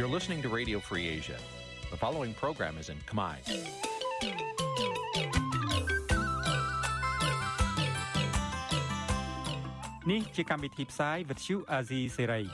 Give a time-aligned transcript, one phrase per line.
[0.00, 1.36] You're listening to Radio Free Asia.
[1.90, 3.36] The following program is in Khmer.
[10.10, 12.44] នេះជាកម្មវិធីផ្សាយ Vuthu Azizi Serai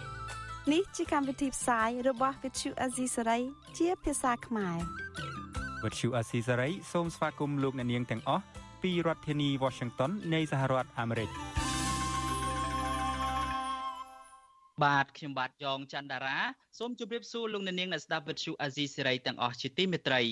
[0.73, 3.43] នេះជាកម្មវិធីផ្សាយរបស់ Vuthu Azizi Serai
[3.79, 4.79] ជាភាសាខ្មែរ
[5.83, 8.45] Vuthu Azizi Serai សូមស្វាគមន៍លោកអ្នកនាងទាំងអស់
[8.83, 11.31] ពីរដ្ឋធានី Washington នៃសហរដ្ឋអាមេរិក
[14.85, 16.39] បាទខ្ញុំបាទយ៉ងច័ន្ទដារា
[16.79, 20.23] សូមជម្រាបសួរលោកអ្នកនាងអ្នកស្ដាប់វិទ្យុអាស៊ីសេរីទាំងអស់ជាទីមេត្រី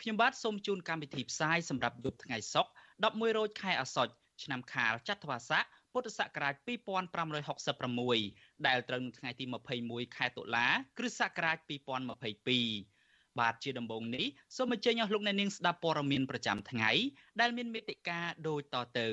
[0.00, 2.70] ខ្ញុំបាទសូមជូនកម្មវិធីផ្សាយសម្រាប់យប់ថ្ងៃសុក្រ
[3.04, 6.54] 11រោចខែអាសត់ឆ្នាំខាលចត្វាស័កពុទ្ធសករាជ
[7.40, 9.44] 2566ដែលត្រូវនៅថ្ងៃទី
[9.80, 10.66] 21ខែតុលា
[10.98, 11.58] គ្រិស្តសករាជ
[12.68, 16.90] 2022បាទជាដំបូងនេះសូមអញ្ជើញអស់លោកអ្នកនាងស្ដាប់ព័ត៌មានប្រចាំថ្ងៃ
[17.40, 19.08] ដែលមានមេតិការដូចតទៅ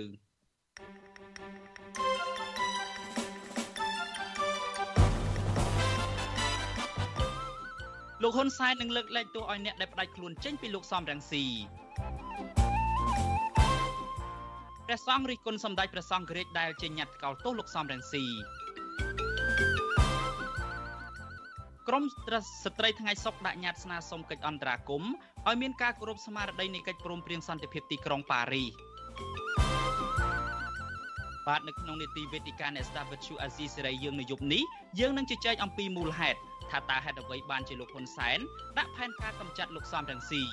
[8.24, 11.44] លោកហ៊ុនសែននឹងលើកលែងទោសឲ្យអ្នកដែលផ្ដាច់ខ្លួនចេញពីលោកសំរងស៊ី
[14.86, 18.24] ព្រះសង្ឃរិះគន់សម្ដេចព្រះសង្ឃរាជដែលចេញញត្តិកោតទោសលោកសំរងស៊ី
[21.88, 22.04] ក្រម
[22.64, 25.12] ស្ត្រីថ្ងៃសុកដាក់ញត្តិស្នើសុំកិច្ចអន្តរាគមន៍
[25.48, 28.70] ឲ្យមានការគោរពស្មារតីនៃកិច្ចព្រមព្រៀងសន្តិភាពទីក្រុងប៉ារីស
[31.48, 34.64] បាទនៅក្នុងនេតិវេទិកាអ្នកស្ដាប់វិទ្យុអាស៊ីសេរីយើងនៅយប់នេះ
[35.00, 36.40] យើងនឹងជជែកអំពីមូលហេតុ
[36.72, 38.40] ថាតើហេតុអ្វីបានជាលោកហ៊ុនសែន
[38.78, 40.44] ដាក់ផែនការកម្ចាត់លោកសំរងស៊ី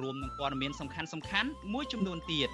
[0.00, 2.50] រួមនឹងព័ត៌មានសំខាន់សំខាន់មួយចំនួនទៀត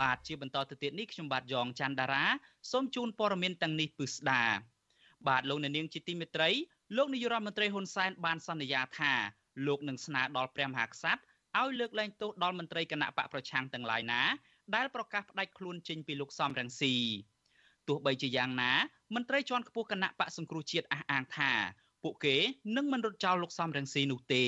[0.00, 2.24] បាទជាបន្តទៅទៀតនេះខ្ញុំបាទយ៉ងច័ន្ទដារា
[2.72, 4.42] សូមជូនព័ត៌មានទាំងនេះពិស្ដា
[5.28, 6.50] បាទលោកអ្នកនាងជាទីមេត្រី
[6.96, 9.12] លោកនាយរដ្ឋមន្ត្រីហ៊ុនសែនបានសន្យាថា
[9.66, 11.20] លោកនឹងស្នើដល់ព្រះមហាក្សត្រ
[11.60, 14.22] ឲ្យលើកលែងទោសដល់មន្ត្រីគណៈបកប្រឆាំងទាំងឡាយណា
[14.74, 16.94] ដែលប្រកាសផ្តាច់ខ្លួនចេញពីលោកសំរងស៊ី
[17.88, 18.72] ទោះបីជាយ៉ាងណា
[19.14, 21.52] មន្ត្រីជាន់ខ្ពស់គណៈបកសង្គ្រោះជាតិអះអាងថា
[22.02, 22.36] ពួកគេ
[22.76, 24.44] នឹងមិនរត់ចោលលោកសំរងស៊ីនោះទេ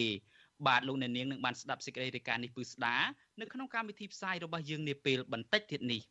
[0.66, 2.96] បាទលោកអ្នកនាងនឹងបានស្ដាប់សេចក្តីរាយការណ៍នេះពឺស្ដា
[3.40, 6.02] នៅក្នុងកម្មវិធីផ្សាយរបស់យើងនាពេលបន្តិចទៀតនេះ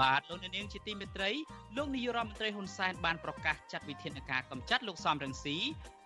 [0.00, 1.30] បាទលោកអ្នកនាងជាទីមេត្រី
[1.76, 5.56] លោកនាយរដ្ឋមន្ត្រីហ៊ុនសែនបានប្រកាសចាត់វិធានការកម្ចាត់លោកសំរងស៊ី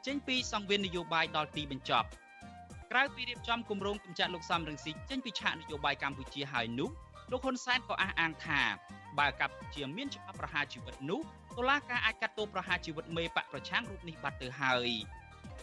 [0.06, 2.08] ចេញពីសង្វៀននយោបាយដល់ទីបញ្ចប់
[2.92, 6.90] ក្រៅពីរៀបចំគម្រោងកម្ចាត់លោកសំរងស៊ីចេញពីឆាកនយោបាយកម្ពុជាហើយនោះ
[7.30, 8.60] លោកហ៊ុនសែនក៏អះអាងថា
[9.18, 11.20] បើកម្ពុជាមានច្បាប់ប្រហារជីវិតនោះ
[11.56, 14.90] តុលាការអាចកាត់ទោសប្រហារជីវិតមេបកប្រឆាំងរូបនេះបាត់ទៅហើយ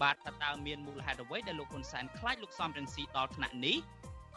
[0.02, 3.78] បាទតើតើមានមូលហេតុអ្វីដែលលោកហ៊ុនសែនខ្លាចលោកសំរងស៊ីដល់ថ្នាក់នេះ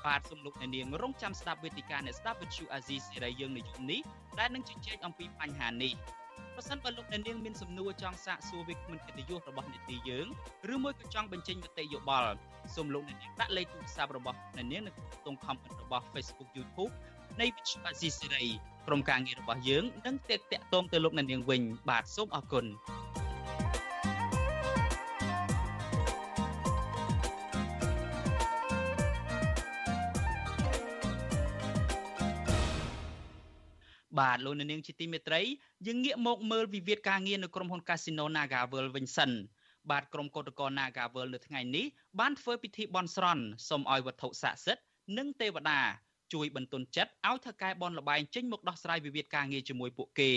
[0.06, 4.00] បាទសូមលោកអ្នកនាងរងចាំស្ដាប់វេទិកាអ្នកស្ដាប់វិទ្យុអាស៊ីសេរីយើងនៅយប់នេះ
[4.38, 5.92] ដែលនឹងជជែកអំពីបញ្ហានេះ
[6.56, 10.26] ប្រសិនបើលោកអ្នកនាងមានសំណួរចង់សាកសួរវិក្កាមកិត្តិយសរបស់នេតិយើង
[10.72, 12.32] ឬមួយក៏ចង់បញ្ចេញមតិយោបល់
[12.74, 16.92] សូមលោកអ្នកនាងដាក់លេខទូរស័ព្ទរបស់អ្នកនាងនៅក្នុង comment របស់ Facebook YouTube
[17.40, 18.46] នៃវិទ្យុអាស៊ីសេរី
[18.86, 22.64] ក្រុមការងាររបស់យើងនឹងតាក់ទងទៅលោកអ្នកនាងវិញបាទសូមអរគុណ
[34.18, 35.40] បាទលោកនាងជាទីមេត្រី
[35.86, 39.30] យើងងាកមកមើលវិវាទការងារនៅក្រុមហ៊ុន Casino NagaWorld វិញសិន
[39.90, 41.86] បាទក្រុមកោតក្រ NagaWorld នៅថ្ងៃនេះ
[42.20, 44.84] បានធ្វើពិធីបន់ស្រន់សូមឲ្យវត្ថុស័ក្តិសិទ្ធិ
[45.18, 45.80] និងទេវតា
[46.32, 50.32] ជួយបន្ទន់ចិត្តឲ្យថៅកែបនលបែងចេញមកដោះស្រាយវិវាទការងារជាមួយពួកគេ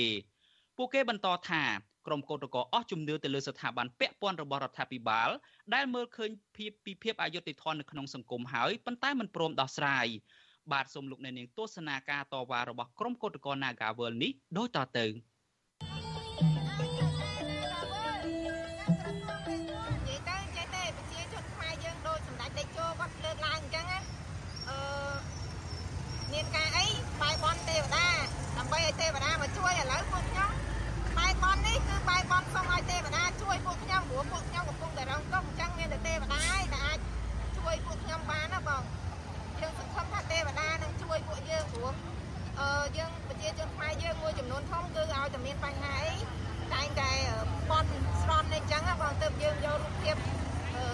[0.77, 1.63] ពួកគេបន្តថា
[2.07, 5.29] ក្រុមកោតក្រអស់ជំនឿទៅលើស្ថាប័នពាក់ព័ន្ធរបស់រដ្ឋាភិបាល
[5.73, 10.07] ដែលមើលឃើញភាពពីភាពអយុត្តិធម៌នៅក្នុងសង្គមហើយប៉ុន្តែមិនព្រមដោះស្រាយ
[10.71, 15.05] បាទសូមលោកអ្នកនាងទស្សនាការតវ៉ារបស់ក្រុមកោតក្រ Nagawal នេះដូចតទៅ
[26.33, 26.85] មានការអី
[27.21, 28.07] បាយបនទេវតា
[28.57, 30.51] ដើម្បីឲ្យទេវតាមកជួយឥឡូវពួកខ្ញុំ
[31.17, 36.99] បាយបននេះគឺបាយបនសូមឲ្យទេវតាជួយពួកខ្ញុំព្រោះពួកខ្ញុំកំពុងតែរងទុក្ខអញ្ចឹងមានតែទេវតាឯងដែលអាច
[37.57, 38.81] ជួយពួកខ្ញុំបានណាបង
[39.61, 41.93] យើងសង្ឃឹមថាទេវតានឹងជួយពួកយើងព្រោះ
[42.59, 46.13] អឺយើងប្រជាជនខ្មែរយើងមួយចំនួនធំគឺឲ្យតែមានបញ្ហាអី
[46.73, 47.11] តែងតែ
[47.71, 47.89] បន់
[48.21, 50.15] ស្រន់នេះអញ្ចឹងបងទៅយើងយករូបភាព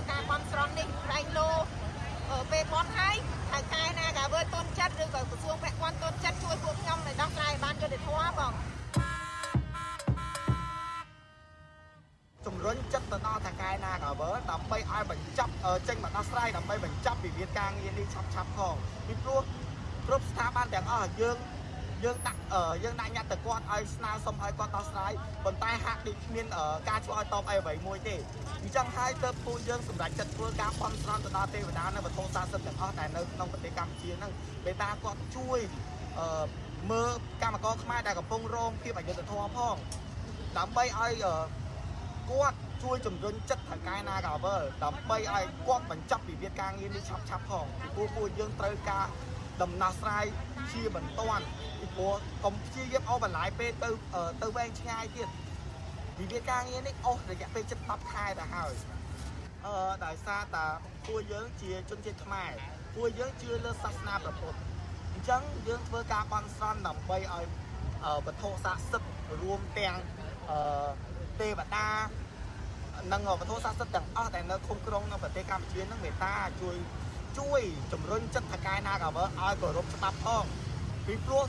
[0.10, 1.50] ការបន់ស្រន់នេះប្រែងលោ
[2.52, 3.16] ពេលបន់ហើយ
[3.52, 8.54] ថៅកែណាក៏វើទុនចិត្តឬក៏ក្រសួងពាក់ព័ន្ធទុនចិត្តជួយពួកខ្ញុំឲ្យដោះស្រាយបានយុត្តិធម៌បង
[12.46, 15.54] ជំរុញចិត្តទៅដល់ថៅកែណាក៏វើដើម្បីឲ្យបញ្ចប់
[15.88, 18.76] ចេញមកដោះស្រាយដើម្បីបញ្ចប់វិវាទការងារនេះឆាប់ឆាប់ផង
[19.08, 19.42] ពីព្រោះ
[20.08, 21.38] គ្រប់ស្ថាប័នទាំងអស់យើង
[22.04, 22.40] យយើងដាក់
[22.84, 25.12] យើងដាក់ញត្តិទៅគាត់ឲ្យស្នើសុំឲ្យគាត់ដោះស្រាយ
[25.46, 26.46] ប៉ុន្តែហាក់ដូចគ្មាន
[26.90, 28.16] ការឆ្លើយតបអីអ្វីមួយទេ
[28.62, 34.32] អញ្ចឹងហើយទើបពួកយើងសម្រេចចិត្តធ្វើការបន់ស្រន់ទៅដល់ទេវតានៅវត្ថុស័ក្តិសិទ្ធិទាំងអស់ដែលនៅក្នុងប្រទេសកម្ពុជាហ្នឹង
[34.66, 35.60] បេតាគាត់ជួយ
[36.20, 36.46] អឺ
[36.92, 37.12] មើល
[37.42, 39.76] កម្មករខ្មែរដែលកំពុងរងភាពអយុត្តិធម៌ផង
[40.58, 41.14] ដើម្បីឲ្យ
[42.30, 49.06] គាត់ជួយជំរុញចិត្តថៅកែ Nagavel ដើម្បីឲ្យគាត់បញ្ចប់វិវាទការងារនេះឆាប់ឆាប់ផងពីព្រោះពួកយើងត្រូវការ
[49.62, 50.26] ដំណោះស្រាយ
[50.74, 51.46] ជាបន្ទាន់
[51.80, 52.14] ពីព្រោះ
[52.44, 53.90] កុំព្យាយាមអូបន្លាយពេលទៅ
[54.42, 55.30] ទៅវែងឆ្ងាយទៀត
[56.20, 58.74] វិវាទការងារនេះអស់រយៈពេលជិត10ខែទៅហើយ
[59.66, 60.66] អឺដោយសារតា
[61.08, 62.52] ពួកយើងជាជនជាតិខ្មែរ
[62.96, 64.60] ពួកយើងជឿលើសាសនាព្រះពុទ្ធ
[65.14, 67.46] អញ្ចឹងយើងធ្វើការបន់ស្រន់ដើម្បីឲ្យ
[68.26, 69.12] វត្ថុស័ក្តិសិទ្ធិ
[69.42, 69.96] រួមទាំង
[70.50, 70.60] អឺ
[71.42, 71.88] ទេវតា
[73.14, 76.76] និងវត្ថុស័ក្តិសិទ្ធិទាំងអស់ដែលនៅឃុំក្រុងនៅប្រទេសកម្ពុជានឹងមេត្តាជួយ
[77.40, 77.62] ជួយ
[77.92, 80.46] ជំរុញចិត្តថកែ Nagaver ឲ្យគោរពច្បាប់ផង
[81.06, 81.46] ពីព្រោះ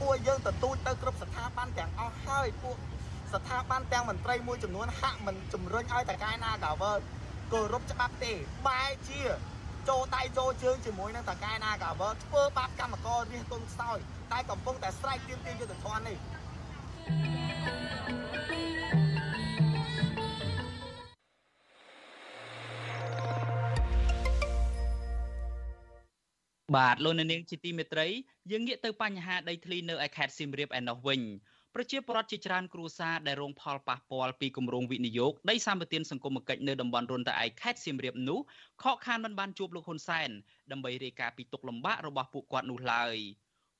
[0.00, 2.76] ពួកយើងទទូចទៅគ្រប់ស្ថាប័នទាំងអស់ហើយពួក
[3.32, 6.96] ស្ថាប័នទាំងមន្ត្រីមួយចំនួនហាក់មិនជំរុញឲ្យតកែ Nagaver
[7.52, 8.32] គោរពច្បាប់ទេ
[8.66, 9.20] បែរជា
[9.88, 13.98] ចូលដៃចូលជើងជាមួយនឹងតកែ Nagaver ធ្វើបាបកម្មកររាជទុនខ្សោយ
[14.32, 16.16] តែកំពុងតែស្រែកទាមទារយុត្តិធម៌នេះ
[26.76, 28.06] បាទលោកអ្នកនាងជាទីមេត្រី
[28.50, 31.20] យើងងាកទៅបញ្ហាដីធ្លីនៅឯខេត្តសៀមរាបឯណោះវិញ
[31.74, 38.38] ប្រជាពលរដ្ឋជាច្រើនគ្រួសារដែលរងផលប៉ះពាល់ពីគម្រោងវិនិយោគដីសម្បត្តិសង្គមគិច្ចនៅតំបន់រុនតាឯកខេត្តសៀមរាបនោះ
[38.82, 40.30] ខកខានមិនបានជួបលោកហ៊ុនសែន
[40.70, 43.16] ដើម្បីរាយការណ៍ពីទុកលំបាករបស់ពួកគាត់នោះឡើយ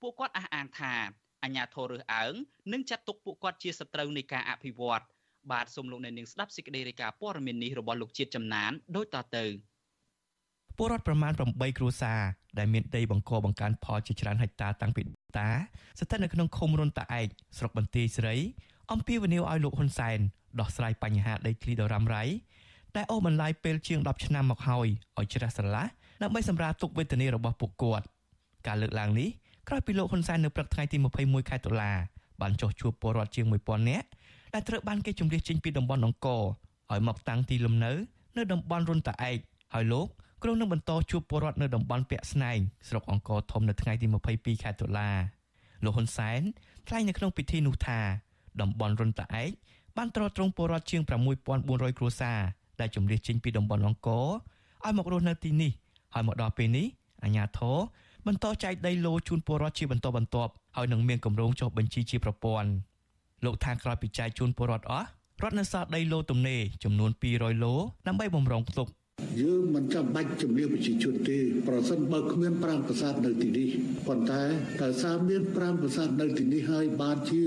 [0.01, 0.95] ពួកគាត់អះអាងថា
[1.43, 2.35] អាញាធររើសអើង
[2.73, 5.05] និងចាត់ទុកពួកគាត់ជាសត្រូវនៃការអភិវឌ្ឍ
[5.53, 9.45] បាទសូមលោកអ្នកនាងស្ដាប់សេចក្តីរាយការណ៍ព័ត៌មាននេះរបស់លោកជាតិចំណានដូចតទៅ
[10.77, 12.21] ពលរដ្ឋប្រមាណ8គ្រួសារ
[12.59, 15.03] ដែលមានដីបង្កបង្កើនផលជាច្រើនហិកតាតាំងពី
[15.39, 15.49] តា
[15.99, 17.27] ស្ថិតនៅក្នុងឃុំរុនតាឯក
[17.59, 18.35] ស្រុកបន្ទាយស្រី
[18.93, 20.19] អំពាវនាវឲ្យលោកហ៊ុនសែន
[20.61, 22.25] ដោះស្រាយបញ្ហាដីធ្លីដ៏រ៉ាំរ៉ៃ
[22.95, 24.89] តែអូបន្លាយពេលជាង10ឆ្នាំមកហើយ
[25.19, 25.87] ឲ្យជ្រះស្រឡះ
[26.23, 28.07] ដើម្បីសម្រាលទុកវេទនារបស់ពួកគាត់
[28.67, 29.29] ការលើកឡើងនេះ
[29.69, 31.93] ក្រោយពីលោកហ៊ុនសែននៅព្រឹកថ្ងៃទី21ខែតុលា
[32.41, 34.07] បានចុះជួបពលរដ្ឋជាង1000នាក់
[34.55, 36.43] ដែលត្រូវបានគេជម្លៀសចេញពីតំបន់អង្គរ
[36.93, 37.93] ឲ្យមកតាំងទីលំនៅ
[38.37, 39.39] នៅតំបន់រុនតាឯក
[39.75, 40.07] ហើយលោក
[40.47, 42.59] គ្រោងនឹងបន្តជួបពលរដ្ឋនៅតំបន់ពាក់ស្នែង
[42.89, 45.11] ស្រុកអង្គរធំនៅថ្ងៃទី22ខែតុលា
[45.85, 46.41] លោកហ៊ុនសែន
[46.89, 48.01] ថ្លែងនៅក្នុងពិធីនោះថា
[48.61, 49.51] តំបន់រុនតាឯក
[49.97, 51.03] បានត្រួតត្រងពលរដ្ឋជាង
[51.51, 52.41] 6400គ្រួសារ
[52.81, 54.27] ដែលជម្លៀសចេញពីតំបន់អង្គរ
[54.85, 55.73] ឲ្យមករស់នៅទីនេះ
[56.15, 56.87] ហើយមកដល់ពេលនេះ
[57.25, 57.79] អាជ្ញាធរ
[58.27, 62.69] បន្តចែកដីឡូជូនពលរដ្ឋជាបន្តបន្ទាប់ហើយនឹងមានគម្រោងចុះបញ្ជីជាប្រព័ន្ធ
[63.45, 65.07] លោកថាក្រោយពីចែកជូនពលរដ្ឋអស់
[65.43, 67.75] រដ្ឋនៅសល់ដីឡូទំនេរចំនួន200ឡូ
[68.07, 68.89] ដើម្បីបំរុងទុក
[69.41, 71.39] យើងមិនចាំបាច់ជំនឿប្រជាជនទេ
[71.69, 73.69] ប្រសិនបើគ្មាន5ប្រាសាទនៅទីនេះ
[74.07, 74.43] ប៉ុន្តែ
[74.83, 77.43] តើសារមាន5ប្រាសាទនៅទីនេះហើយបានជា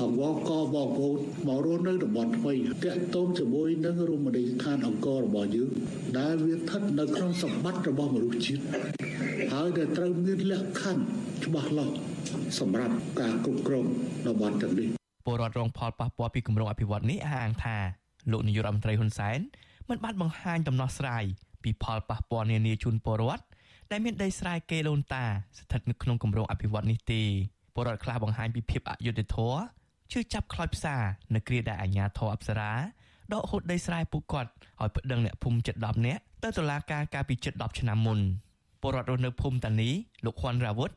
[0.00, 2.54] អង្វរកបងប្អូនមករស់នៅតំបន់ថ្មី
[2.84, 5.70] តាក់ទងជាមួយនឹងរមណីយដ្ឋានអង្គររបស់យើង
[6.18, 8.62] ដែលវាស្ថិតនៅក្នុងសម្បត្តិរបស់មនុស្សជាតិ
[9.52, 11.02] ហើយដែលត្រូវមានលក្ខខណ្ឌ
[11.44, 11.94] ច្បាស់លាស់
[12.60, 13.86] សម្រាប់ការគ្រប់គ្រង
[14.26, 14.88] តំបន់ទាំងនេះ
[15.26, 17.76] ពលរដ្ឋរងផលប៉ះពាល់ពីគម្រោងអភិវឌ្ឍនេះអះអាងថា
[18.32, 19.40] លោកនាយករដ្ឋមន្ត្រីហ៊ុនសែន
[19.90, 21.24] មិនបានបង្ហាញដំណោះស្រាយ
[21.62, 23.44] ពីផលប៉ះពាល់នានាជូនពលរដ្ឋ
[23.90, 25.24] ដែលមានដីស្រែគេដូនតា
[25.58, 27.22] ស្ថិតនៅក្នុងគម្រោងអភិវឌ្ឍនេះទេ
[27.74, 29.60] ពលរដ្ឋខ្លះបង្ហាញពីភាពអយុត្តិធម៌
[30.12, 30.96] ជឿចាប់ខ្លោចផ្សា
[31.34, 32.72] នៅគ្រាដែលអាជ្ញាធរអប្សរា
[33.32, 34.50] ដកហូតដីស្រែពួកគាត់
[34.80, 38.18] ឲ្យប្តឹងអ្នកភូមិជិត10នាក់ទៅតុលាការកាលពីជិត10ឆ្នាំមុន
[38.80, 39.90] ពលរដ្ឋរស់នៅភូមិតានី
[40.24, 40.90] លោកខុនរាវុធ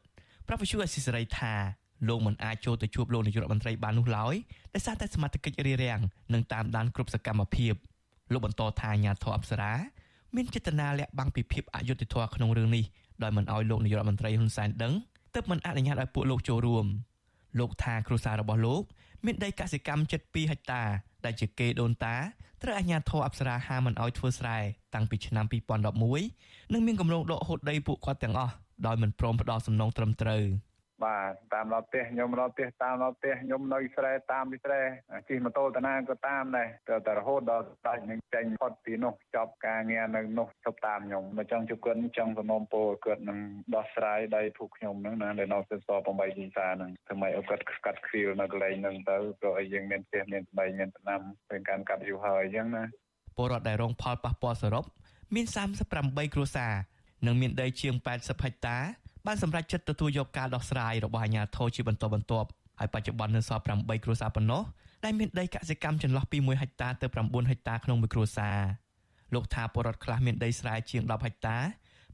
[0.47, 1.53] ប្រពន្ធអសិសរីថា
[2.07, 4.35] លោកមិនអាចចូលទៅជួបលោកនាយករដ្ឋមន្ត្រីបាននោះឡើយ
[4.73, 6.01] ដោយសារតែសមត្ថកិច្ចរារាំង
[6.33, 7.73] និងតាមដានគ្រប់សកម្មភាព។
[8.31, 9.71] លោកបន្តថាអាញាធរអប្សរា
[10.35, 12.83] មានចេតនាលាក់បាំងពីភាពអយុត្តិធម៌ក្នុងរឿងនេះ
[13.23, 14.93] ដោយមិនអោយលោកនាយករដ្ឋមន្ត្រីហ៊ុនសែនដឹង
[15.33, 16.85] ទើបមិនអនុញ្ញាតឲ្យពួកលោកចូលរួម
[17.59, 18.83] លោកថាគ្រួសាររបស់លោក
[19.25, 20.83] មានដីកសិកម្មជិត2ហិកតា
[21.25, 22.15] ដែលជាគេដូនតា
[22.61, 24.57] ត្រូវអាជ្ញាធរអប្សរាហាមិនអោយធ្វើស្រែ
[24.93, 25.45] តាំងពីឆ្នាំ
[26.09, 28.53] 2011និងមានគម្រោងដកហូតដីពួកគាត់ទាំងអស់
[28.87, 30.43] ដោយមិនព្រមផ្ដល់សំណងត្រឹមត្រូវ។
[31.03, 34.81] បាទតាមដល់ផ្ទះខ្ញុំដល់ផ្ទះតាមដល់ផ្ទះខ្ញុំនៅស្រែតាមពីស្រែ
[35.29, 43.39] ជិះម៉ូតូតាណាក៏តាមដែរទៅតែរហូតដល់ដាច់នឹងចេញផុតពីនោះចប់ការងារនៅនោះជប់តាមខ្ញុំមកចង់ជួបគាត់ចង់សំណូមពរគាត់នឹង
[43.75, 52.83] ដោះស្រាយដៃភូខ្ញុំហ្នឹងណាដែលនៅសស8ជីសាហ្នឹងធ្វើម៉េចឲ្យគាត់កាត់ខ្វៀលនៅកន្លែងហ្នឹងទៅព្រោះឲ្យយើងមានផ្ទះមានស្បែកមានដំណាំពេលការកាត់យូរហើយអញ្ចឹងណា
[53.37, 54.85] ពលរដ្ឋដែលរងផលប៉ះពាល់សរុប
[55.35, 55.45] មាន
[55.89, 56.73] 38គ្រួសារ
[57.25, 58.77] និងមានដីជាង80ហិកតា
[59.27, 62.47] បានសម្រេចចិត្តទទួលយកការដោះស្រាយរបស់អាជ្ញាធរជាបន្តបន្ទាប់
[62.79, 64.63] ហើយបច្ចុប្បន្ននៅសល់8គ្រួសារប៉ុណ្ណោះ
[65.05, 68.59] ដែលមានដីកសិកម្មចន្លោះពី1ហិកតាទៅ9ហិកតាក្នុងមួយគ្រួសារ
[69.33, 71.57] លោកថាពលរដ្ឋខ្លះមានដីស្រែជាង10ហិកតា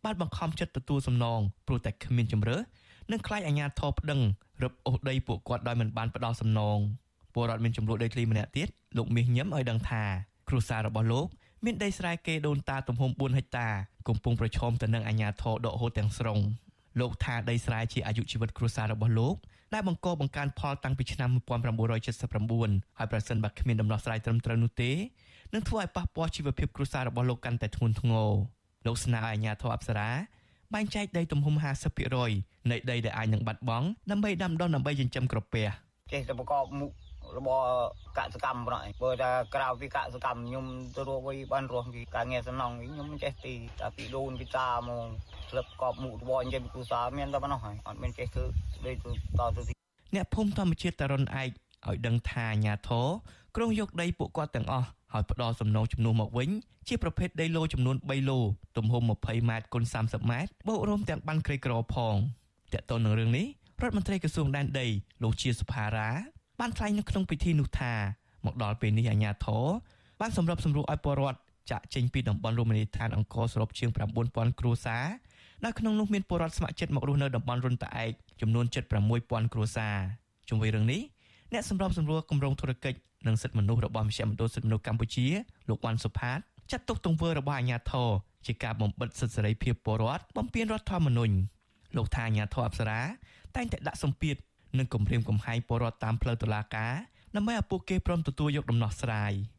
[0.06, 2.58] បានបង្ខំចិត្តទទួលសំណងព្រោះតែគ្មានជំរឿ
[3.12, 4.22] និងខ្លាចអាជ្ញាធរប្តឹង
[4.63, 6.80] រឹបអូសដីពួកគាត់ដោយមិនបានផ្ដោតសំណង
[7.34, 10.04] ពលរដ្ឋមានចំនួនដីធ្លីម្នាក់ទៀតលោកមាសញឹមឲ្យដឹងថា
[10.50, 11.28] គ្រួសាររបស់លោក
[11.66, 13.68] មានដីស្រែគេដូនតាទំហំ4ហិកតា
[14.08, 16.39] កំពុងប្រឈមទៅនឹងអាជ្ញាធរដកហូតទាំងស្រុង
[17.00, 19.36] លោកថាដីស្រែជាអាយុជីវិតគ្រួសាររបស់លោក
[19.74, 21.29] ដែលបង្កបង្កើនផលតាំងពីឆ្នាំ
[22.13, 24.91] 1979ហើយប្រសិនបើគ្មានដំណោះស្រាយត្រឹមត្រូវនោះទេ
[25.53, 28.29] នឹងធ្វើឲ្យប៉ះពាល់ជីវភាពគ្រួសាររបស់លោកកាន់តែធ្ងន់ធ្ងរ
[28.86, 30.10] លោកស្នើឲ្យអាជ្ញាធរអប្សរា
[30.74, 31.55] បែងចែកដីទំហំ
[32.13, 35.65] 50%នៃដីដែលអាចនឹងបាត់បង់ដើម្បីដាំដុះដើម្បីចិញ្ចឹមក្រពះ
[36.12, 36.91] ចេះតែប្រកបមុខ
[37.38, 37.63] របរ
[38.17, 40.65] កសកម្មប្រហែលបើថាក្រៅពីកសកម្មខ្ញុំ
[40.96, 45.08] ទៅរកវិញបានរស់ពីការងារសំណងខ្ញុំមិនចេះទីតែពីដូនពីតាមក
[45.50, 48.46] ស្លឹកកប់មុខរបរអញ្ចឹងពីគ្រូសាមានតែប៉ុណ្ណោះហើយអត់មានចេះធ្វើ
[48.86, 49.74] ដូចទៅតទៅទី
[50.15, 51.50] អ្នកភូមិធម្មជាតិតរុនឯក
[51.88, 53.08] ឲ្យដឹងថាអាញាធរ
[53.56, 56.50] ក្រុងយកដីពួកគាត់ទាំងអស់ហើយផ្ដល់សំណងចំនួនមកវិញ
[56.88, 58.39] ជាប្រភេទដីឡូចំនួន3ឡូ
[58.77, 62.15] ទំហំ20ម៉ែត្រគុណ30ម៉ែត្របូករួមទាំងបានក្រីក្រផង
[62.74, 63.46] តើតើនឹងរឿងនេះ
[63.82, 64.88] រដ្ឋមន្ត្រីក្រសួងដែនដី
[65.24, 66.10] លោកជាសុផារ៉ា
[66.60, 67.94] បានថ្លែងនៅក្នុងពិធីនោះថា
[68.46, 69.65] មកដល់ពេលនេះអាជ្ញាធរ
[70.22, 71.39] បានសម្របសម្រួលឲ្យពលរដ្ឋ
[71.72, 73.89] ចាក់ចេញពីតំបន់រមណីយដ្ឋានអង្គរសរុបជាង
[74.25, 75.06] 9000គ្រួសារ
[75.63, 78.12] ដែលក្នុងនោះមានពលរដ្ឋស្ម័គ្រចិត្តមករស់នៅតំបន់រុនតាឯក
[78.42, 78.66] ចំនួន
[79.10, 79.98] 76000គ្រួសារ
[80.50, 81.01] ជុំវិញរឿងនេះ
[81.54, 85.28] អ្នកសម្របសម្រួលគម្រោងធុរកិច្ចនិងសិទ្ធិមនុស្សរបស់មជ្ឈមណ្ឌលសិទ្ធិមនុស្សកម្ពុជា
[85.70, 86.39] លោកវ៉ាន់សុផាត
[86.72, 88.10] ចាត់ទុកទង្វើរបស់អាជ្ញាធរ
[88.46, 91.36] ជាការបំបិទសិទ្ធិសេរីភាពពលរដ្ឋបំពានរដ្ឋធម្មនុញ្ញ
[91.98, 93.01] លោកថាអាជ្ញាធរអប្សរា
[93.56, 94.36] តែងតែដាក់សម្ពាធ
[94.78, 96.94] និងគម្រាមកំហែងពលរដ្ឋតាមផ្លូវតុលាការ
[97.36, 99.34] ដើម្បីឲ្យពួកគេព្រមទទួលយកដំណោះស្រាយ។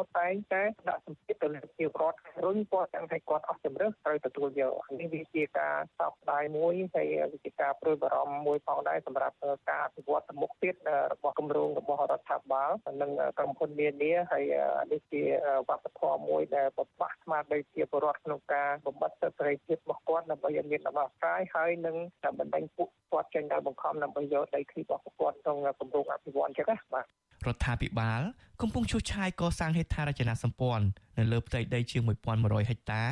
[0.00, 9.34] គាត់តែងតែដាក់សម្ពាធទៅលើជារដ្ឋរុញគាត់ទាំងតែគាត់អស់ជំរឿសត្រូវទទួលយកនេះវាជាការសោកស្ដាយមួយហើយវាជាការព្រួយបារម្ភមួយផងដែរសម្រាប់
[9.68, 10.74] ការអភិវឌ្ឍទៅមុខទៀត
[11.12, 12.70] របស់គម្រោងរបស់រដ្ឋាភិបាល
[13.02, 14.44] និងក្រុមហ៊ុននានាហើយ
[14.92, 15.22] នេះជា
[15.68, 21.96] វប្បធម៌មួយដែលបបាក់ស្មារតីជាពលរដ្ឋក្នុងការបំបត្តិសិទ្ធិសេរីភាពរបស់គាត់ដើម្បីឲ្យមានដំណោះស្រាយហើយនឹង
[22.38, 27.06] បណ្ដេញពួកគាត់ចេញដល់បង្ខំដើម្បីយកដីធ្លីរបស់គាត់ក្នុងគម្រោងអភិវឌ្ឍន៍ចឹងណាបាទ
[27.48, 28.20] រដ្ឋាភិបាល
[28.60, 30.86] កំពុងឈូសឆាយកសាងហេដ្ឋារចនាសម្ព័ន្ធ
[31.18, 32.02] នៅលើផ្ទៃដីជាង
[32.36, 33.04] 1100ហិកតា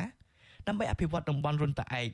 [0.67, 2.09] ដើម្បីអភិវឌ្ឍតំបន់រុនតាឯក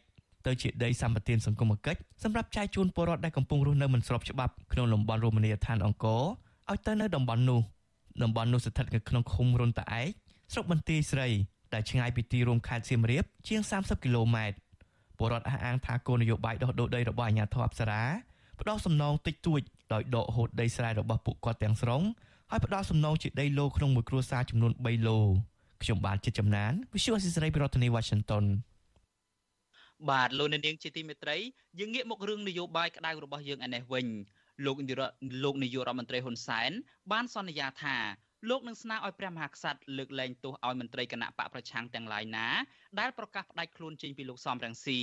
[0.46, 6.24] ទៅជាដីសម្បត្តិសង្គមគិច្ចសម្រាប់ចែកជូនពលរដ្ឋដែលកំពុងរស់នៅមិនស្របច្បាប់ក្នុងតំបន់រមណីយដ្ឋានអង្គរ
[6.72, 7.62] ឲ្យទៅនៅតំបន់នោះ
[8.24, 10.08] តំបន់នោះស្ថិតនៅក្នុងឃុំរុនតាឯក
[10.54, 11.28] ស្រុកបន្ទាយស្រី
[11.74, 14.58] ដែលឆ្ងាយពីទីរួមខេត្តសៀមរាបជាង30គីឡូម៉ែត្រ
[15.18, 18.04] ពលរដ្ឋអះអាងថាគោលនយោបាយដោះដូរដីរបស់អាជ្ញាធរអប្សរា
[18.60, 19.62] ផ្ដោតសំណងតិចតួច
[19.94, 22.02] ដោយដកហូតដីស្រែរបស់ពួកគាត់ទាំងស្រុង
[22.52, 25.20] ហើយផ្ដល់សំណងជាដីឡូក្នុងមួយគ្រួសារចំនួន3ឡូ
[25.84, 28.46] ខ្ញុំបាទជាចំណាន Visual Assisray ពីរដ្ឋធានី Washington
[30.10, 31.38] បាទលោកនាងជាទីមេត្រី
[31.80, 34.08] យើងងាកមករឿងនយោបាយក្តៅរបស់យើងឯនេះវិញ
[34.66, 35.00] លោកនាយក
[35.44, 36.72] លោកនាយករដ្ឋមន្ត្រីហ៊ុនសែន
[37.12, 37.98] បានសន្យាថា
[38.50, 42.48] លោកនឹងស្នើឲ្យព្រះមហាក្សត្រលើកលែងទោសឲ្យមន្ត្រីគណៈបកប្រឆាំងទាំងឡាយណា
[43.00, 45.02] ដែលប្រកាសផ្ដាច់ខ្លួនចេញពីលោកសំរងស៊ី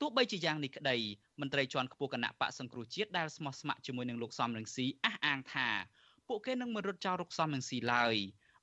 [0.00, 0.96] ទោះបីជាយ៉ាងនេះក្តី
[1.40, 5.68] មន្ត្រីជាន់ខ្ពស់គណៈបកសង្គ្រោះជាតិដែលស្មោះស្ម័គ្រជាមួយនឹងលោកសំរងស៊ីអះអាងថា
[6.28, 8.14] ពួកគេនឹងមិនរត់ចោលរុកសំនឹងស៊ីឡើយ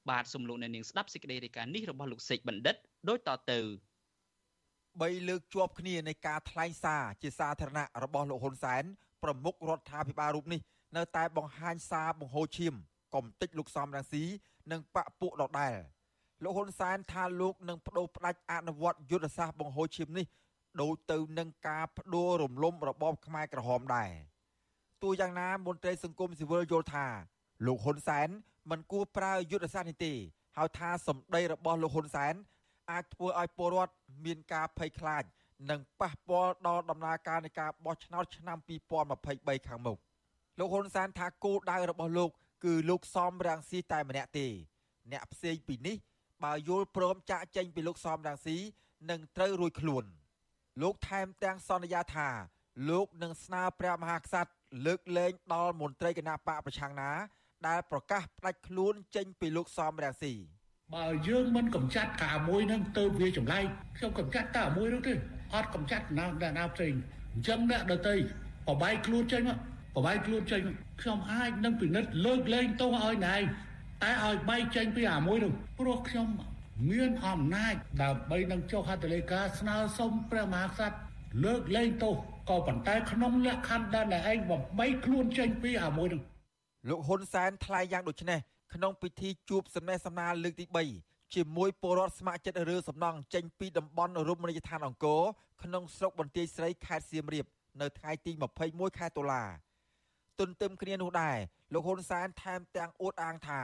[0.09, 2.75] បាទសំលោកនៅនាងស្ដាប់សេចក្តីរាយការណ៍នេះរបស់លោកសេកបណ្ឌិត
[3.09, 3.59] ដូចតទៅ
[4.57, 8.83] 3លើកជាប់គ្នានៃការថ្លែងសារជាសាធារណៈរបស់លោកហ៊ុនសែន
[9.23, 10.61] ប្រមុខរដ្ឋាភិបាលរូបនេះ
[10.97, 12.73] នៅតែបង្ហាញសារបង្ហូរឈាម
[13.13, 14.23] កុំតិចលោកសំរងស៊ី
[14.71, 15.75] និងបពពួកដដែល
[16.43, 20.25] លោកហ៊ុនសែនថាលោកនឹងបដូរផ្ដាច់អនុវត្តយុទ្ធសាស្ត្របង្ហូរឈាមនេះ
[20.81, 24.11] ដូចទៅនឹងការបដួលរំលំរបបខ្មែរក្រហមដែរ
[25.03, 27.07] ទោះយ៉ាងណាមន្ត្រីសង្គមស៊ីវិលយល់ថា
[27.65, 28.29] លោកហ៊ុនសែន
[28.69, 30.13] មិនគួរប្រើយុទ្ធសាស្ត្រនេះទេ
[30.57, 32.33] ហើយថាសម្ដីរបស់លោកហ៊ុនសែន
[32.91, 33.93] អាចធ្វើឲ្យពលរដ្ឋ
[34.25, 35.23] មានការភ័យខ្លាច
[35.69, 38.57] និងប៉ះពាល់ដល់ដំណើរការនៃការបោះឆ្នោតឆ្នាំ
[39.13, 39.97] 2023ខាងមុខ
[40.59, 42.29] លោកហ៊ុនសែនថាគោលដៅរបស់លោក
[42.65, 44.47] គឺលោកសំរាំងស៊ីតែម្នាក់ទេ
[45.11, 45.97] អ្នកផ្សេងពីនេះ
[46.43, 48.57] បើយល់ព្រមចាក់ចេញពីលោកសំរាំងស៊ី
[49.09, 50.03] នឹងត្រូវរួចខ្លួន
[50.81, 52.29] លោកថែមទាំងសន្យាថា
[52.89, 54.51] លោកនឹងស្នើព្រះមហាក្សត្រ
[54.85, 57.11] លើកលែងដល់មន្ត្រីគណៈបកប្រឆាំងណា
[57.67, 60.33] ដែលប្រកាសផ្ដាច់ខ្លួនចេញពីលោកសំរាំងស៊ី
[60.95, 63.65] បើយើងមិនកំចាត់កាមួយនឹងទៅវាចម្លែក
[63.97, 65.13] ខ្ញុំកំចាត់តែមួយនោះទេ
[65.53, 66.93] អត់កំចាត់ណាណាណាផ្សេង
[67.33, 68.15] អញ្ចឹងអ្នកដតី
[68.67, 69.57] បបាយខ្លួនចេញមក
[69.95, 70.61] បបាយខ្លួនចេញ
[71.01, 73.35] ខ្ញុំអាចនឹងពិនិត្យលើកលែងទោសឲ្យណែ
[74.03, 76.27] តែឲ្យបែកចេញពីអាមួយនោះព្រោះខ្ញុំ
[76.89, 80.97] មានអំណាចដើម្បីនឹងចុះហត្ថលេខាស្នើសុំព្រះមហាក្សត្រ
[81.45, 82.15] លើកលែងទោស
[82.49, 86.21] ក៏ប៉ុន្តែក្នុងលក្ខខណ្ឌដែលឯងបំបីខ្លួនចេញពីអាមួយនោះ
[86.89, 88.39] លោកហ៊ុនសែនថ្លែងយ៉ាងដូចនេះ
[88.73, 90.65] ក្នុងពិធីជួបសំណេះសំណាលលើកទី
[90.99, 95.21] 3ជាមួយពលរដ្ឋស្ម័គ្រចិត្តរើសំណង់ចេញពីតំបន់រមណីយដ្ឋានអង្គរ
[95.63, 97.45] ក្នុងស្រុកបន្ទាយស្រីខេត្តសៀមរាប
[97.81, 98.31] នៅថ្ងៃទី
[98.65, 99.43] 21ខែតុលា
[100.39, 101.37] ទន្ទឹមគ្នានោះដែរ
[101.73, 103.61] លោកហ៊ុនសែនថែមទាំងអួតអាងថា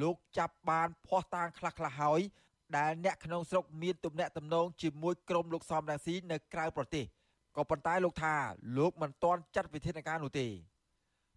[0.00, 2.20] លោកចាប់បានភ័ស្តុតាងខ្លះៗហើយ
[2.76, 7.04] ដែលអ្នកក្នុងស្រុកមានទំនាក់ទំនងជាមួយក្រុមលោកសំរាំងស៊ីនៅក្រៅប្រទេស
[7.56, 8.34] ក៏ប៉ុន្តែលោកថា
[8.78, 10.46] លោកមិនទាន់ចាត់វិធានការនោះទេ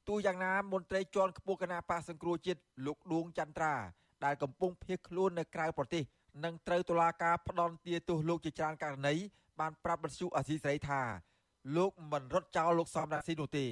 [0.07, 3.73] ទោះយ៉ាងណាមន្ត្រីជាន់ខ្ពស់គណៈបកសង្គ្រោះជាតិលោកឌួងចន្ទ្រា
[4.25, 6.03] ដែលកំពុងភៀសខ្លួននៅក្រៅប្រទេស
[6.43, 9.15] នឹងត្រូវតុលាការផ្ដន់ទាទោសលោកជាច្រើនករណី
[9.59, 11.01] បានប្រាប់បទសុអសីស្រីថា
[11.77, 13.65] លោកមិនរត់ចោលលោកសំរាស៊ីនោះទេ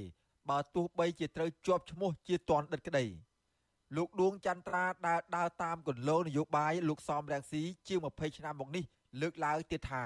[0.49, 3.05] បើទោះបីជាត្រូវជាប់ឈ្មោះជាទណ្ឌិតក្តី
[3.95, 8.83] លោកឌួងចន្ទ្រាដែលដើរតាមគន្លងនយោបាយលោកសំរងស៊ីជាង20ឆ្នាំមកនេះ
[9.21, 10.03] លើកឡើងទៀតថា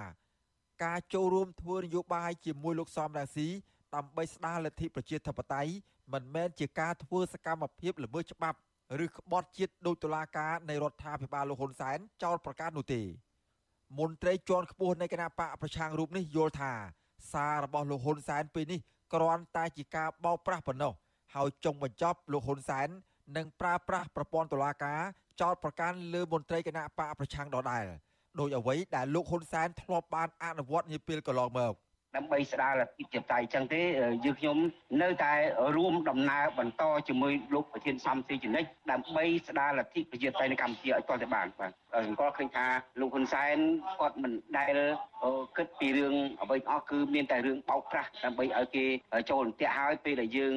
[0.84, 3.48] ការចូលរួមធ្វើនយោបាយជាមួយលោកសំរងស៊ី
[3.96, 5.72] ដើម្បីស្ដារលទ្ធិប្រជាធិបតេយ្យ
[6.14, 8.58] មិនមែនជាការធ្វើសកម្មភាពល្មើសច្បាប់
[9.06, 13.02] ឬក្បត់ជាតិដោយតុលាការនៃរដ្ឋាភិបាលលោកហ៊ុនសែនចោលប្រកាសនោះទេ
[14.00, 16.74] មន្ត្រីជាន់ខ្ពស់នៃគណៈបកប្រឆាំងរូបនេះយល់ថា
[17.32, 18.80] សាររបស់លោកហ៊ុនសែនពេលនេះ
[19.14, 20.94] គ្រាន់តែជាការបោកប្រាស់ប៉ុណ្ណោះ
[21.36, 22.90] ហើយចុងបញ្ចប់លោកហ៊ុនសែន
[23.38, 25.00] នឹងប្រើប្រាស់ប្រព័ន្ធតុលាការ
[25.42, 27.86] ចោទប្រកាន់លើមន្ត្រីគណៈបកប្រឆាំងដដែល
[28.40, 31.74] ដោយអ្វីដែលលោកហ៊ុនសែនធ្លាប់បានអនុវត្តនាពេលកន្លងមក។
[32.16, 33.82] ដើម្បីស្ដារលទ្ធិជាតិតៃអញ្ចឹងទេ
[34.26, 34.58] យើងខ្ញុំ
[35.02, 35.34] នៅតែ
[35.78, 41.72] រួមដំណើរបន្តជាមួយលោកប្រធានសំស៊ីជនិតដើម្បីស្ដារលទ្ធិប្រជាតៃនៅកម្ពុជាឲ្យទាល់តែបានបាទ
[42.08, 42.66] សង្កល់ឃើញថា
[43.00, 43.58] លោកហ៊ុនសែន
[44.00, 44.76] គាត់មិនដែល
[45.58, 48.86] គិតពីរឿងអ្វីអស់គឺមានតែរឿងបោកប្រាស់ដើម្បីឲ្យគេ
[49.30, 50.54] ចូលអន្ទាក់ហើយពេលដែលយើង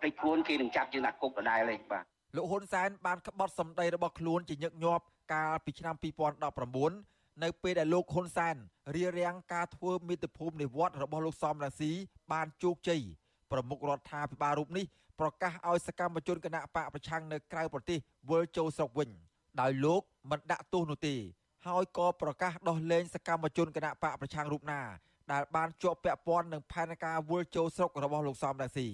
[0.00, 2.04] ភ្លេចខ្លួនគេនឹងចាប់យើងដាក់គុកដដែលទេបាទ
[2.36, 8.56] លោកហ៊ុនសែនបានក្បត់សម្ដីរបស់ខ្លួនជាញឹកញាប់កាលពីឆ្នាំ2019 នៅពេលដែលលោកហ៊ុនសែន
[8.96, 11.92] រៀបរៀងការធ្វើមាតុភូមិនិវត្តរបស់លោកសំរាស៊ី
[12.32, 13.02] បានជោគជ័យ
[13.52, 14.84] ប្រមុខរដ្ឋាភិបាលរូបនេះ
[15.20, 17.98] ប្រកាសឲ្យសកម្មជនគណៈបកប្រឆាំងនៅក្រៅប្រទេស
[18.30, 19.10] វិលចូលស្រុកវិញ
[19.60, 21.14] ដោយលោកមិនដាក់ទោសនោះទេ
[21.66, 24.80] ហើយក៏ប្រកាសដោះលែងសកម្មជនគណៈបកប្រឆាំងរូបណា
[25.32, 28.88] ដែលបានជាប់ពាក់ព័ន្ធនឹងផែនការវិលចូលស្រុករបស់លោកសំរាស៊ី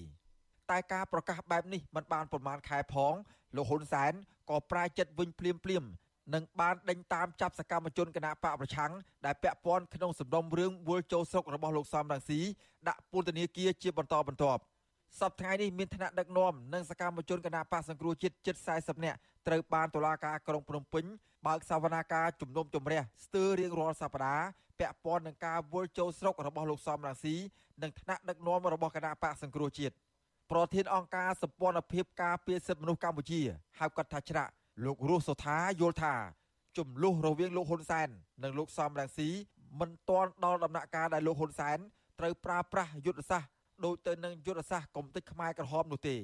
[0.70, 3.14] តែការប្រកាសបែបនេះមិនបានប្រមាណខែផង
[3.56, 4.12] លោកហ៊ុនសែន
[4.50, 5.84] ក៏ប្រែចិត្តវិញភ្លាមភ្លាម
[6.32, 8.92] និងបានដេញតាមចាប់សកម្មជនគណៈបកប្រឆាំង
[9.26, 12.40] ដែលពាក់ព័ន្ធក្នុងសំណុំរឿងវល់ចូលស្រុករបស់លោកសំរងស៊ី
[12.88, 14.60] ដាក់ពន្ធនាគារជាបន្តបន្ទាប់
[15.20, 21.04] សប្តាហ៍នេះមានថ្នាក់ដឹកនាំនិងសកម្មជនគណៈបកសង្គ្រោះជាតិជិត40នាក់ត្រូវបានតុលាការក្រុងភ្នំពេញ
[21.46, 24.46] បើកសវនាការជំនុំជម្រះស្ទើររៀងរាល់សប្តាហ៍
[24.78, 27.34] ពាក់ព័ន្ធនឹងការវល់ចូលស្រុករបស់លោកសំរងស៊ី
[27.82, 29.94] និងថ្នាក់ដឹកនាំរបស់គណៈបកសង្គ្រោះជាតិ
[30.50, 33.40] ប្រធានអង្គការសម្ព័ន្ធភាពការពារសិទ្ធិមនុស្សកម្ពុជា
[33.78, 36.14] ហៅកាត់ថាច្រាក់ លោករស់សុថាយល់ថា
[36.78, 38.08] ចំនួនរវាងលោកហ៊ុនសែន
[38.42, 39.28] និងលោកសំរងស៊ី
[39.80, 41.78] មិនទាន់ដល់ដំណាក់កាលដែលលោកហ៊ុនសែន
[42.20, 43.50] ត្រូវប្រើប្រាស់យុទ្ធសាស្ត្រ
[43.84, 46.16] ដូចទៅនឹងយុទ្ធសាស្ត្រកុំតិចខ្មែរក្រហមនោះទេ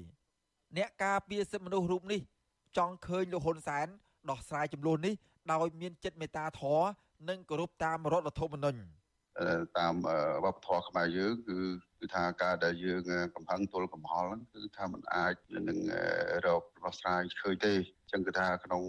[0.76, 2.20] អ្នកការពារសិទ្ធិមនុស្សរូបនេះ
[2.76, 3.86] ចង់ឃើញលោកហ៊ុនសែន
[4.30, 5.14] ដោះស្រាយចំនួននេះ
[5.52, 6.86] ដោយមានចិត្តមេត្តាធម៌
[7.28, 8.80] និងគោរពតាមរដ្ឋធម្មនុញ្ញ
[9.78, 9.94] តាម
[10.44, 11.58] វប្បធម៌ខ្មែរយើងគឺ
[12.00, 13.02] គឺថាការដែលយើង
[13.34, 15.34] កំហឹងទល់កំហល់ហ្នឹងគឺថាมันអាច
[15.68, 15.78] នឹង
[16.46, 17.74] រកដោះស្រាយឃើញទេ
[18.12, 18.82] ចឹងគឺថាក្នុង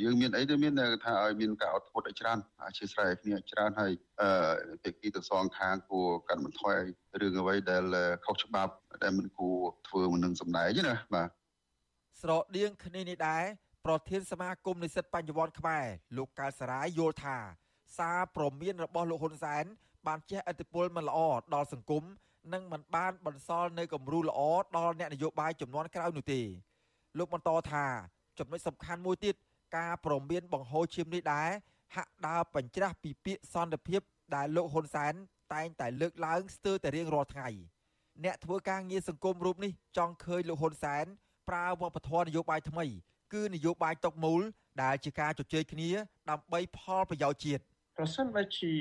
[0.00, 0.72] យើងមានអីទៅមាន
[1.04, 6.76] ថាឲ្យមានការអត់ធ្មត់ឲ្យច្រើនអធិស្ឋានគ្នាច្រើនហើយអឺទីគីទៅសងខាងគួរកាត់បន្ថយ
[7.20, 7.84] រឿងអ្វីដែល
[8.24, 9.56] ខុសច្បាប់ដែលមិនគួរ
[9.88, 11.28] ធ្វើមិននឹងសម្ដែងណាបាទ
[12.20, 13.44] ស្រដៀងគ្នានេះដែរ
[13.86, 15.84] ប្រធានសមាគមនិស្សិតបញ្ញវន្តខ្មែរ
[16.16, 17.38] លោកកៅសរាយយល់ថា
[17.98, 19.64] សារព្រមានរបស់លោកហ៊ុនសែន
[20.06, 21.18] បានជះឥទ្ធិពលមិនល្អ
[21.54, 22.04] ដល់សង្គម
[22.52, 24.40] និងមិនបានបន្សល់នៅគំរូល្អ
[24.76, 26.40] ដល់អ្នកនយោបាយចំនួនក្រោយនោះទេ
[27.18, 27.86] លោកបន្តថា
[28.38, 29.34] ចំណុចសំខាន់មួយទៀត
[29.76, 31.50] ការប្រមានបង្ហូរឈាមនេះដែរ
[31.94, 34.00] ហាក់ដើរបញ្ច្រាស់ពីពាក្យសន្តិភាព
[34.34, 35.14] ដែលលោកហ៊ុនសែន
[35.54, 37.48] តែងតែលើកឡើងស្ទើរតែរៀងរាល់ថ្ងៃ
[38.24, 41.04] អ្នកធ្វើការងារសង្គមរូបនេះចង់ឃើញលោកហ៊ុនសែន
[41.48, 42.84] ប្រើវប្បធម៌នយោបាយថ្មី
[43.34, 44.42] គឺនយោបាយតុកមូល
[44.82, 45.90] ដែលជាការជជែកគ្នា
[46.30, 47.62] ដើម្បីផលប្រយោជន៍ជាតិ
[47.98, 48.72] ប្រសិនបើជា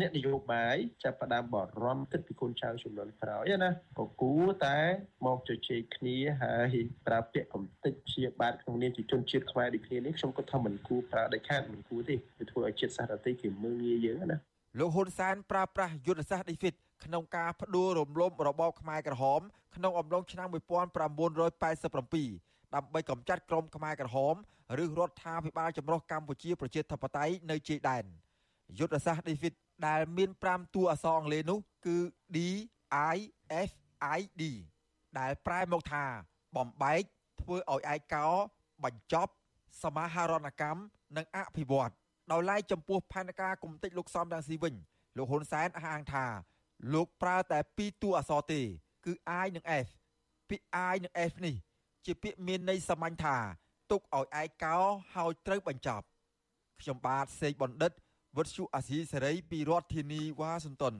[0.00, 4.78] អ្នកនយោបាយចាប់ផ្ដើមបរំគិតពីគុណចៅចំនួនក្រោយណាក៏គួរតែ
[5.26, 6.74] មកជជែកគ្នាហើយ
[7.06, 14.38] ប្រើពាក្យកំតិចជាបាទក្នុងនាមជាជនជាតិខ្មែរដូចគ្នានេះខ្ញុំក៏ថាមិនគួរប្រើដាច់ខាតមិនគួរទេវាធ្វើឲ្យជាតិសាសន៍ដទៃគេមើងងាយយើងណា
[14.78, 19.40] លោកហ៊ុនសែនប្រើប្រាស់យុទ្ធសាស្ត្រ defeat ក្នុងការផ្ដួលរំលំរបបខ្មែរក្រហម
[19.76, 24.34] ក្នុងអំឡុងឆ្នាំ1987ដើម្បីកម្ចាត់ក្រុមខ្មែរក្រហម
[24.82, 28.06] ឬរដ្ឋាភិបាលចម្រុះកម្ពុជាប្រជាធិបតេយ្យនៅជ័យដែន។
[28.78, 29.54] យុទ្ធសាស្ត្រ David
[29.86, 31.96] ដែលមាន5តួអក្សរអង់គ្លេសនោះគឺ
[32.36, 32.38] D
[33.14, 33.16] I
[33.68, 33.70] F
[34.18, 34.42] I D
[35.18, 36.04] ដែលប្រែមកថា
[36.56, 37.02] បំបែក
[37.40, 38.26] ធ្វើឲ្យឯកោ
[38.84, 39.32] បញ្ចប់
[39.82, 40.80] សមាហរណកម្ម
[41.16, 41.92] និងអភិវឌ្ឍ
[42.32, 44.74] ដោយឡែកចំពោះផែនការគំតិចលោកសំរងស៊ីវិញ
[45.16, 46.26] លោកហ៊ុនសែនអះអាងថា
[46.94, 48.60] លោកប្រើតែ2តួអក្សរទេ
[49.04, 49.12] គឺ
[49.44, 49.88] I និង F
[50.48, 51.56] ពាក្យ I និង F នេះ
[52.04, 53.36] ជាពាក្យមានន័យសាមញ្ញថា
[53.90, 54.76] ទុកឲ្យឯកោ
[55.14, 56.04] ហើយត្រូវបញ្ចប់
[56.80, 57.92] ខ្ញុំបាទសេកបណ្ឌិត
[58.36, 60.94] វុទ្ធុអាស៊ីសេរីពីរដ្ឋធានីវ៉ាស៊ីនតោន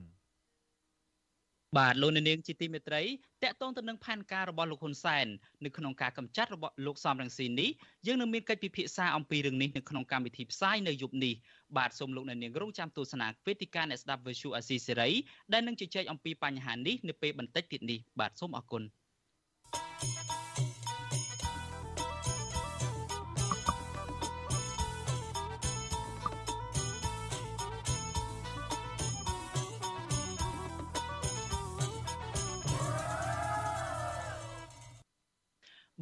[1.76, 3.02] បាទលោកនាងជាទីមេត្រី
[3.42, 5.26] តកតងទៅនឹងផែនការរបស់លោកហ៊ុនសែន
[5.64, 7.70] នៅក្នុងការកម្ចាត់របស់លោកសំរងស៊ីនេះ
[8.06, 11.34] យើងនឹងមានកិច្ចពិភាក្សាអំពីរឿងនេះនៅក្នុងកម្មវិធីផ្សាយនៅយប់នេះ
[11.76, 15.10] បាទសូមលោកនាងរងចាំទស្សនាវេទិកាអ្នកស្ដាប់ Visual Asia សេរី
[15.52, 18.82] ដែលនឹងជជែកអំពីបញ្ហានេះនៅពេលបន្តិចទៀតនេះបាទសូមអរគុណ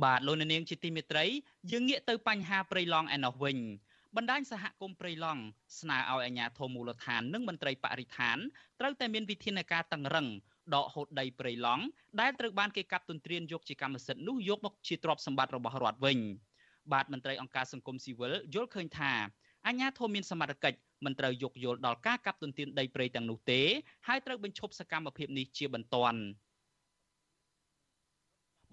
[0.02, 1.24] បាទលោកនាងជាទីមេត្រី
[1.72, 3.58] យើងងាកទៅបញ្ហាព្រៃឡង់ឯណោះវិញ
[4.16, 5.42] បណ្ដាញសហគមន៍ព្រៃឡង់
[5.80, 8.36] ស្នើឲ្យអាជ្ញាធរមូលដ្ឋាននិងមន្ត្រីបរិស្ថាន
[8.80, 10.26] ត្រូវតែមានវិធានការតឹងរឹង
[10.74, 11.84] ដកហូតដីព្រៃឡង់
[12.20, 16.18] ដែលត្រូវបានគេកាប់ទន្ទ្រានយកជាកម្មសិទ្ធិនោះយកមកជាទ្រព្យសម្បត្តិរបស់រដ្ឋវិញ
[16.92, 19.12] បាទមន្ត្រីអង្គការសង្គមស៊ីវិលយល់ឃើញថា
[19.66, 23.60] អាជ្ញាធរមានសមត្ថកិច្ចមិនត្រូវយកយល់ដល់ការកាប់ទន្ទ្រានដីព្រៃទាំងនោះទេ
[24.08, 26.18] ហើយត្រូវបញ្ឈប់សកម្មភាពនេះជាបន្ទាន់។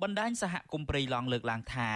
[0.01, 1.91] បណ្ដាញសហគមន៍ព្រៃឡង់លើកឡើងថា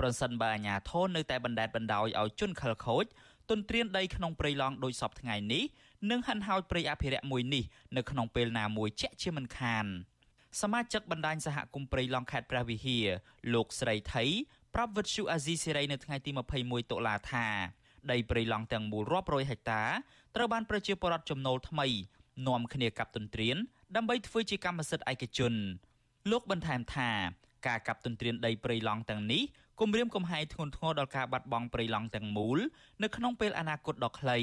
[0.00, 3.04] ប្រសិនបើអាជ្ញាធរនៅតែបណ្ដេតបណ្ដោយឲ្យជនខិលខូច
[3.50, 5.64] ទន្ទ្រានដីក្នុងព្រៃឡង់ដោយសពថ្ងៃនេះ
[6.10, 7.64] នឹងហិនហោចព្រៃអភិរក្សមួយនេះ
[7.96, 9.86] នៅក្នុងពេលណាមួយជាក់ជាមិនខាន
[10.60, 13.06] សមាជិកបណ្ដាញសហគមន៍ព្រៃឡង់ខេត្តព្រះវិហារ
[13.54, 14.24] លោកស្រីថៃ
[14.74, 17.46] ប្រាប់វិទ្យុអាស៊ីសេរីនៅថ្ងៃទី21តុលាថា
[18.10, 19.82] ដីព្រៃឡង់ទាំងមូលរាប់រយហិកតា
[20.36, 21.86] ត្រូវបានប្រជាពលរដ្ឋចំណូលថ្មី
[22.48, 23.56] នាំគ្នាកាប់ទន្ទ្រាន
[23.96, 25.54] ដើម្បីធ្វើជាកម្មសិទ្ធិឯកជន
[26.28, 27.10] លោកបន្ថែមថា
[27.66, 29.42] ការកាប់ទន្ទ្រានដីព្រៃឡង់ទាំងនេះ
[29.80, 32.58] គំរាមកំហែងធ្ងន់ធ្ងរដល់ការបាត់បង់ព្រៃឡង់ទាំងមូល
[33.02, 34.38] នៅក្នុងពេលអនាគតដ៏ខ្លី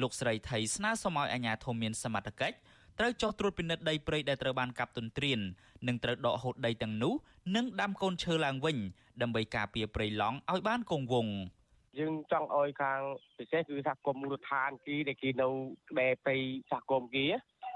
[0.00, 2.56] លោកស្រីថៃស្នើសុំឲ្យអាជ្ញាធរមានសមត្ថកិច្ច
[2.98, 5.40] ត្រូវចោះត្រួតពិនិត្យដីព្រៃដែលត្រូវបានកាប់ទន្ទ្រាន
[5.86, 7.14] និងត្រូវដកហូតដីទាំងនោះ
[7.56, 8.78] និងដាំកូនឈើឡើងវិញ
[9.22, 11.34] ដើម្បីការពារព្រៃឡង់ឲ្យបានគង់វង្ស
[11.98, 13.00] យើងចង់ឲ្យខាង
[13.38, 15.48] ពិសេសគឺសហគមន៍មូលដ្ឋានគេដែលគេនៅ
[15.90, 16.36] ក្បែរព្រៃ
[16.70, 17.24] សហគមន៍គេ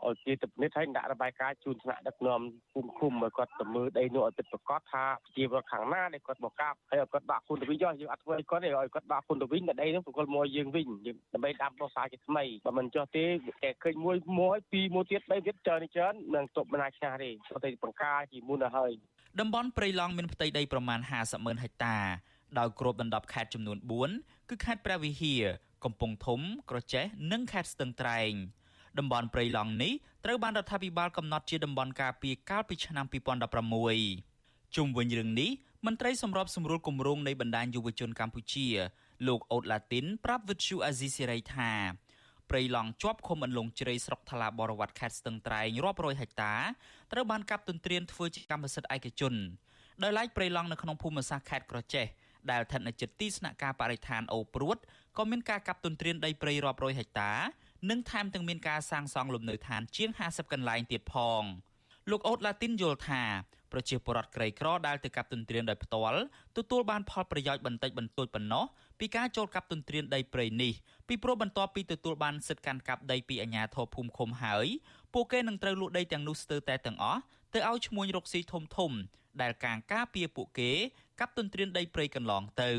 [0.09, 2.41] ឲ្យជាទៅនិតឲ្យដាក់របាយការណ៍ជូនថ្នាក់ដឹកនាំ
[2.75, 5.05] គុំគុំឲ្យគាត់ទៅមើលដីនោះឲ្យពិតប្រាកដថា
[5.37, 13.25] ជាវត្តខាងណាដែលគាត់មកកាប់ហើយឲ្យគាត់ដាក់គុណទៅវិញយើងអត់ធ្វើឲ្យគាត់ទេឲ្យគាត់ដាក់គុណទៅវិញតែដីនោះប្រគល់មកយើងវិញយើងដើម្បីដាំដោះសារជាថ្មីបើមិនចោះទេ
[13.63, 18.93] តែឃើញមួយមួយពីរមួយទៀតបីទៀតច្រើនច្រើននឹងទប់មិនអាចឆ្នះទេទៅតែបង្ការជាមុនទៅហើយ
[19.41, 21.97] តំបន់ព្រៃឡង់មានផ្ទៃដីប្រមាណ50ម៉ឺនហិកតា
[22.59, 23.79] ដោយគ្របដណ្ដប់ខេត្តចំនួន
[24.13, 25.45] 4គឺខេត្តព្រះវិហារ
[25.85, 26.41] កំពង់ធំ
[26.71, 28.33] ក្រចេះនិងខេត្តស្ទឹងត្រែង
[28.99, 29.93] តំបន់ព្រៃឡង់នេះ
[30.25, 33.07] ត្រូវបានរដ្ឋាភិបាលកំណត់ជាតំបន់ការពារកាលពីឆ្នាំ
[33.91, 35.51] 2016ជុំវិញរឿងនេះ
[35.87, 38.67] មន្ត្រីសម្របសម្រួលគម្រោងនៃបណ្ដាញយុវជនកម្ពុជា
[39.29, 41.71] លោកអូតឡាទីនប្រាប់វិទ្យុអាស៊ីសេរីថា
[42.51, 46.55] ព្រៃឡង់ជាប់ឃុំអន្លង់ជ្រៃស្រុកថ្លាបរវត្តខេត្តស្ទឹងត្រែងរាប់រយហិកតា
[47.13, 49.35] ត្រូវបានកាប់ទន្ទ្រានធ្វើជាកម្មសិទ្ធិឯកជន
[50.03, 52.07] ដោយឡែកព្រៃឡង់នៅក្នុងភូមិសាស្ត្រខេត្តក្រចេះ
[52.51, 54.77] ដែលស្ថិតនៅជិតទីស្នាក់ការបរិស្ថានអូព្រួត
[55.19, 57.33] ក៏មានការកាប់ទន្ទ្រានដីព្រៃរាប់រយហិកតា
[57.91, 61.43] និងថែមទាំងមានការសាងសង់លំនៅឋានជាង50កន្លែងទៀតផង
[62.11, 63.23] លោកអូតឡាទីនយល់ថា
[63.73, 66.23] ប្រជាពលរដ្ឋក្រីក្រដែលទៅកាប់ទន្ទ្រានដោយផ្ទាល់
[66.57, 68.65] ទទួលបានផលប្រយោជន៍បន្តិចបន្តួចប៉ុណ្ណោះ
[69.01, 70.73] ពីការចូលកាប់ទន្ទ្រានដីព្រៃនេះ
[71.09, 74.67] ពីព្រោះបន្ទាប់ពីទទួលបានសិទ្ធិកាន់កាប់ដីពីអាជ្ញាធរភូមិឃុំហើយ
[75.15, 77.21] ពួកគេនឹងត្រូវលក់ដីទាំងនោះស្ទើរតែទាំងអស់
[77.55, 78.93] ទៅឲ្យឈ្មួញរកស៊ីធំធំ
[79.43, 80.71] ដែលកាងការពារពួកគេ
[81.21, 82.73] កាប់ទន្ទ្រានដីព្រៃកន្លងទៅ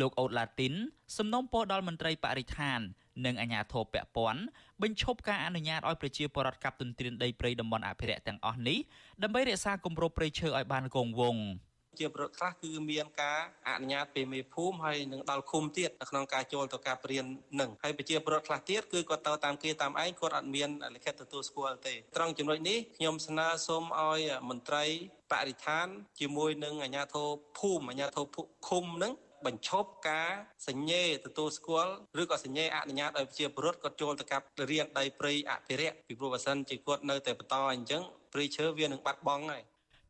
[0.00, 0.74] លោកអូតឡាទីន
[1.16, 2.80] សំណូមពរដល់មន្ត្រីបរិស្ថាន
[3.26, 4.42] និងអាជ្ញាធរពាក់ព័ន្ធ
[4.82, 8.78] បញ្ឈប់ការអនុញ្ញាតឲ្យប្រជាពលរដ្ឋកាប់ទន្ទ្រានដីព្រៃតំបន់អភិរក្សទាំងអស់នេះ
[9.22, 11.44] ដើម្បីរក្សាគម្របព្រៃឈើឲ្យបានគង់វង្ស
[12.00, 17.24] ជាប្រវត្តិខ្លះគឺមានការអនុញ្ញាតពីមេភូមិហើយនឹងដល់ឃុំទៀតនៅក្នុងការចូលទៅការព្រៀន
[17.60, 24.84] នឹងហើយប្រជាពលរដ្ឋខ្លះទៀតគឺគាត់ទៅតាមគេតាមឯងគាត់អត់មានលិខិតទទួលស្គាល់ទេត្រង់ចំណុចនេះខ្ញុំស្នើសូមឲ្យមន្ត្រី
[25.32, 25.86] បរិស្ថាន
[26.20, 28.24] ជាមួយនឹងអាជ្ញាធរភូមិអាជ្ញាធរ
[28.68, 29.12] ឃុំនឹង
[29.46, 30.30] បញ្ឈប់ការ
[30.68, 39.62] សញ្ញេទទួលស្គាល់ឬក៏សញ្ញេអនុញ្ញាតឲ្យប្រជាពលរដ្ឋគាត់ចូលទៅកាប់រៀនដីព្រៃអភិរក្សពីព្រោះបើសិនជាគាត់នៅតែបន្តអញ្ចឹងព្រៃឈើវានឹងបាត់បង់ហើយ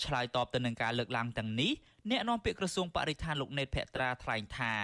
[0.05, 1.73] ឆ្លើយតបទៅនឹងការលើកឡើងទាំងនេះ
[2.11, 4.75] អ្នកនាំពាក្យក្រសួងបរិស្ថានលោកណេតភក្ត្រាថ្លែងថា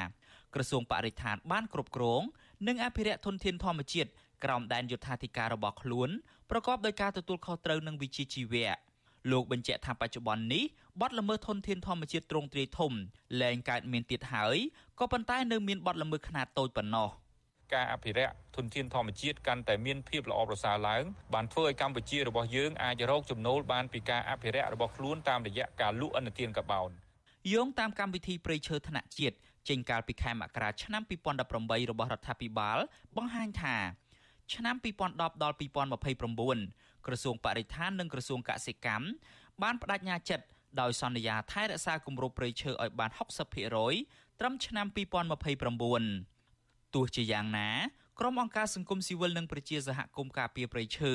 [0.54, 2.22] ក្រសួងបរិស្ថានបានគ្រប់គ្រង
[2.68, 4.10] និងអភិរក្សធនធានធម្មជាតិ
[4.44, 6.10] ក្រោមដែនយុត្ថាធិការរបស់ខ្លួន
[6.50, 8.68] ប្រកបដោយការទទួលខុសត្រូវនិងវិជ្ជាជីវៈ
[9.30, 10.64] លោកបញ្ជាក់ថាបច្ចុប្បន្ននេះ
[11.00, 12.92] បទល្មើសធនធានធម្មជាតិទ្រង់ទ្រាយធំ
[13.42, 14.56] លែងកើតមានទៀតហើយ
[14.98, 17.08] ក៏ប៉ុន្តែនៅមានបទល្មើសខ្នាតតូចប៉ុណ្ណោះ
[17.74, 21.02] ការអភិរក្សធនធានធម្មជាតិកាន់តែមានភាពល្អប្រសើរឡើង
[21.34, 26.90] បានធ្វើឲ្យកម្ពុជារបស់យើងអាចរកចំណូលបានពីការអភិរក្សរបស់ខ្លួនតាមរយៈការលក់អនុទានកបោន
[27.52, 29.36] យោងតាមកម្មវិធីព្រៃឈើថ្នាក់ជាតិ
[29.68, 31.02] ចេញកាលពីខែមករាឆ្នាំ
[31.46, 32.78] 2018របស់រដ្ឋាភិបាល
[33.16, 33.76] បង្ហាញថា
[34.56, 39.06] ឆ្នាំ2010ដល់2029ក្រសួងបរិស្ថាននិងក្រសួងកសិកម្ម
[39.62, 40.44] បានបដិញ្ញាចិត្ត
[40.80, 43.10] ដោយសន្យាថែរក្សាគម្របព្រៃឈើឲ្យបាន
[43.74, 44.86] 60%ត្រឹមឆ្នាំ
[46.10, 47.70] 2029ទោះជាយ៉ាងណា
[48.20, 51.14] ក្រុមអង្គការសង្គមស៊ីវិលនិងប្រជាសហគមន៍ការពារព្រៃឈើ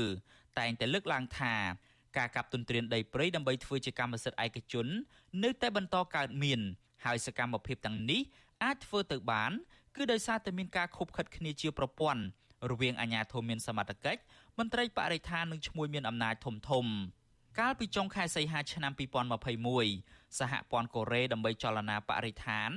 [0.60, 1.56] តែងតែលើកឡើងថា
[2.18, 4.88] ការកាប់ទន្ទ្រានដីព្រៃដើម្បីធ្វើជាកម្មសិទ្ធិឯកជន
[5.44, 6.60] នៅតែបន្តកើតមាន
[7.06, 8.22] ហើយសកម្មភាពទាំងនេះ
[8.64, 9.52] អាចធ្វើទៅបាន
[9.96, 12.22] គឺដោយសារតែមានការខុបខិតគ្នាជាប្រព័ន្ធ
[12.72, 14.22] រវាងអាជ្ញាធរមានសមត្ថកិច្ច
[14.58, 16.86] មន្ត្រីបរិស្ថាននិងឈ្មួញមានអំណាចធំធំ
[17.60, 18.92] កាលពីចុងខែសីហាឆ្នាំ
[19.66, 22.70] 2021សហព័ន្ធកូរ៉េដើម្បីចលនាបរិស្ថាន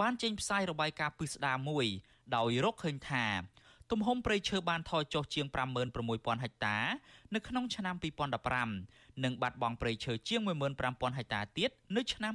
[0.00, 1.86] បានចេញផ្សាយរបាយការណ៍ពិស្ដារមួយ
[2.36, 3.26] ដោយរកឃើញថា
[3.90, 5.46] ទំហំព្រៃឈើបានថយចុះជាង
[5.94, 6.78] 56000ហិកតា
[7.34, 7.94] នៅក្នុងឆ្នាំ
[8.60, 12.32] 2015និងបាត់បង់ព្រៃឈើជាង15000ហិកតាទៀតនៅឆ្នាំ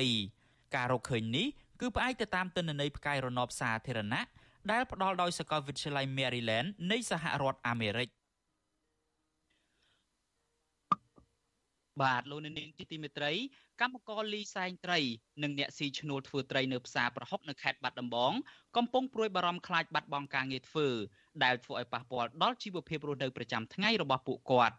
[0.00, 1.46] 2020ការរកឃើញនេះ
[1.80, 4.22] គឺផ្អែកទៅតាមទិន្នន័យផ្កាយរណបសាធារណៈ
[4.70, 8.08] ដែលផ្ដល់ដោយសាកលវិទ្យាល័យ Maryland នៃសហរដ្ឋអាមេរិក
[12.02, 13.32] បាទលោកនាងជាទីមេត្រី
[13.80, 14.98] កម្មករលីសែងត្រី
[15.42, 18.32] និងអ្នកស៊ីឈ្នួលធ្វើត្រីនៅផ្សារប្រហុកនៅខេត្តបាត់ដំបង
[18.76, 20.88] កំពុងព្រួយបារម្ភខ្លាចបាត់បង់ការងារធ្វើ
[21.44, 24.74] ដែលធ្វើឲ្យប៉ះពាល់ដល់ជីវភាពរស់នៅប្រចាំថ្ងៃរបស់ពួកគាត់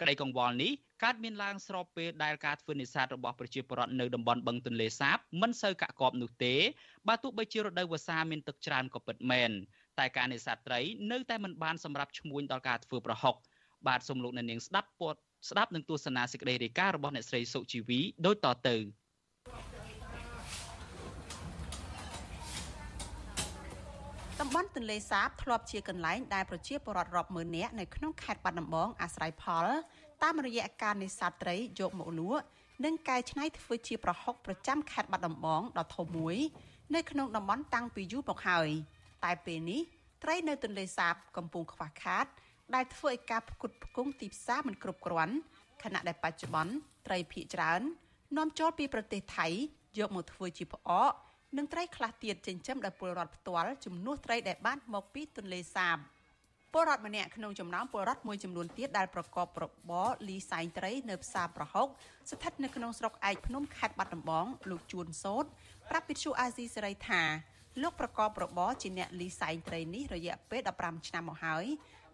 [0.00, 0.72] ក្តីកង្វល់នេះ
[1.04, 6.54] កើតមានឡើងស្របពេលដែលការធ្វើនេសាទរបស់ប្រជាពលរដ្ឋនៅតំបន់បឹងទន្លេសាបមិនសូវកាក់កបនោះទេ
[7.08, 9.50] បើទោះបីជារដូវវស្សាមានទឹកច្រើនក៏ពិតមែន
[9.98, 10.80] តែការនេសាទត្រី
[11.12, 13.34] នៅតែមិនបានសម្រាប់ឈ្មួញដល់ការធ្វើប្រហុក
[13.86, 15.16] បាទសូមលោកអ្នកនាងស្ដាប់ពត
[15.48, 18.76] ស្ដាប់នឹងទស្សនាសេចក្តីរាយការណ៍របស់អ្នកស្រីសុជីវីដូចតទៅ
[24.54, 29.66] បន់ទន្លេសាបធ្លាប់ជាកន្លែងដែលប្រជាពលរដ្ឋរាប់ម៉ឺននាក់នៅក្នុងខេត្តបាត់ដំបងអាស្រ័យផល
[30.22, 32.44] តាមរយៈការនេសាទត្រីយកមកលក់
[32.84, 36.36] និងកែច្នៃធ្វើជាប្រហុកប្រចាំខេត្តបាត់ដំបងដ៏ធំមួយ
[36.94, 38.68] នៅក្នុងតំបន់តាំងពីយូរមកហើយ
[39.24, 39.80] តែពេលនេះ
[40.22, 42.26] ត្រីនៅទន្លេសាបកំពុងខ្វះខាត
[42.74, 45.34] ដែលធ្វើឲ្យការផ្គត់ផ្គង់ទីផ្សារមិនគ្រប់គ្រាន់
[45.82, 46.72] ខណៈដែលបច្ចុប្បន្ន
[47.06, 47.80] ត្រីភាគច្រើន
[48.36, 49.46] នាំចូលពីប្រទេសថៃ
[49.98, 51.12] យកមកធ្វើជាផ្អក
[51.56, 55.96] និងត្រីខ្លះទៀតចិញ្ចឹមដោយពលរដ្ឋផ្ទាល់ជំនួសត្រីដែលបានមកពីទន្លេសាប
[56.72, 61.86] ពលរដ្ឋម្នាក់ក្នុងចំណោមពលរដ្ឋមួយចំនួនទៀតដែលប្រកបរបរលីសែងត្រីនៅផ្សារប្រហុក
[62.30, 65.44] ស្ថិតនៅក្នុងស្រុកឯកភ្នំខេត្តបាត់ដំបងលោកជួនសោត
[65.90, 67.22] ប្រាប់វិទ្យុអាស៊ីសេរីថា
[67.82, 71.64] លោកប្រកបរបរជាអ្នកលីសែងត្រីនេះរយៈពេល15ឆ្នាំមកហើយ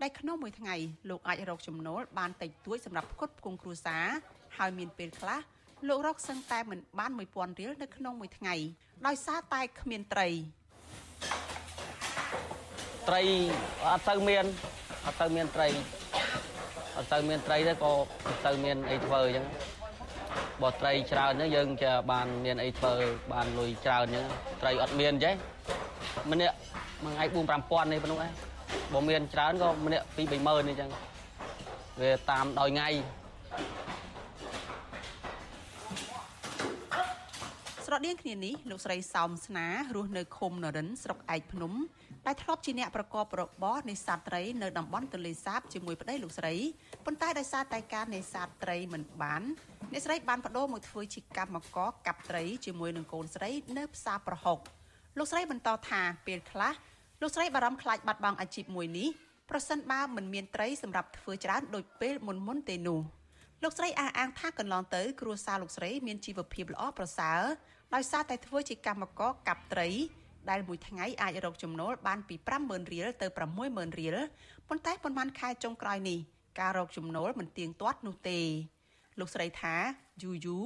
[0.02, 0.76] ដែលក្នុងមួយថ្ងៃ
[1.10, 4.06] លោកអាចរកចំណូលបានតិចតួចសម្រាប់ផ្គត់ផ្គង់គ្រួសារ
[4.56, 5.40] ហើយមានពេលខ្លះ
[5.88, 8.54] លោករកសឹងតែមិនបាន1000រៀលនៅក្នុងមួយថ្ងៃ
[9.04, 10.28] ដោយសារតែគ្មានត្រី
[13.08, 13.22] ត្រី
[13.84, 14.44] អត់ទៅមាន
[15.06, 15.68] អត់ទៅមានត្រី
[16.96, 17.92] អត់ទៅមានត្រីទេក៏
[18.46, 19.46] ទៅមានអីធ្វើអញ្ចឹង
[20.62, 22.94] បើត្រីច្រើនហ្នឹងយើងจะបានមានអីធ្វើ
[23.32, 24.26] បានលុយច្រើនអញ្ចឹង
[24.62, 25.34] ត្រីអត់មានចេះ
[26.30, 26.56] ម្នាក់
[27.04, 28.32] មួយថ្ងៃ4 5000នេះប៉ុណ្ណឹងឯង
[28.92, 30.90] បើមានច្រើនក៏ម្នាក់2 30000អញ្ចឹង
[32.00, 32.88] វាតាមដោយថ្ងៃ
[37.88, 41.72] ស្រដៀងគ្នានេះលោកស្រីសោមស្នារស់នៅឃុំនរិនស្រុកឯកភ្នំ
[42.26, 46.54] ដែលធ្លាប់ជាអ្នកប្រកបរបរនេសាទត្រីនៅតំបន់ទន្លេសាបជាមួយប្តីលោកស្រី
[47.04, 49.42] ប៉ុន្តែដោយសារតែការនេសាទត្រីមិនបាន
[49.92, 54.58] អ្នកស្រីបានបដូរមកធ្វើជាកម្មករកាប់ត្រីជាមួយនឹងកូនស្រីនៅផ្សារប្រហុក
[55.18, 56.74] លោកស្រីបន្តថាពេលខ្លះ
[57.22, 59.08] លោកស្រីបារម្ភខ្លាចបាត់បង់អាជីពមួយនេះ
[59.50, 63.00] ប្រសិនបើមិនមានត្រីសម្រាប់ធ្វើច្រើនដូចពេលមុនមុនទេនោះ
[63.62, 67.42] លោកស្រីអះអាងថាកន្លងទៅគ្រួសារលោកស្រីមានជីវភាពល្អប្រសើរ
[67.94, 69.88] ដោយសារតែធ្វើជាកម្មករកាប់ត្រី
[70.50, 73.26] ដែលមួយថ្ងៃអាចរកចំណូលបានពី50000រៀលទៅ
[73.62, 74.16] 60000រៀល
[74.68, 76.18] ប៉ុន្តែប៉ុន្មានខែចុងក្រោយនេះ
[76.60, 78.40] ការរកចំណូលមិនទៀងទាត់នោះទេ
[79.18, 79.74] លោកស្រីថា
[80.22, 80.58] យូយូ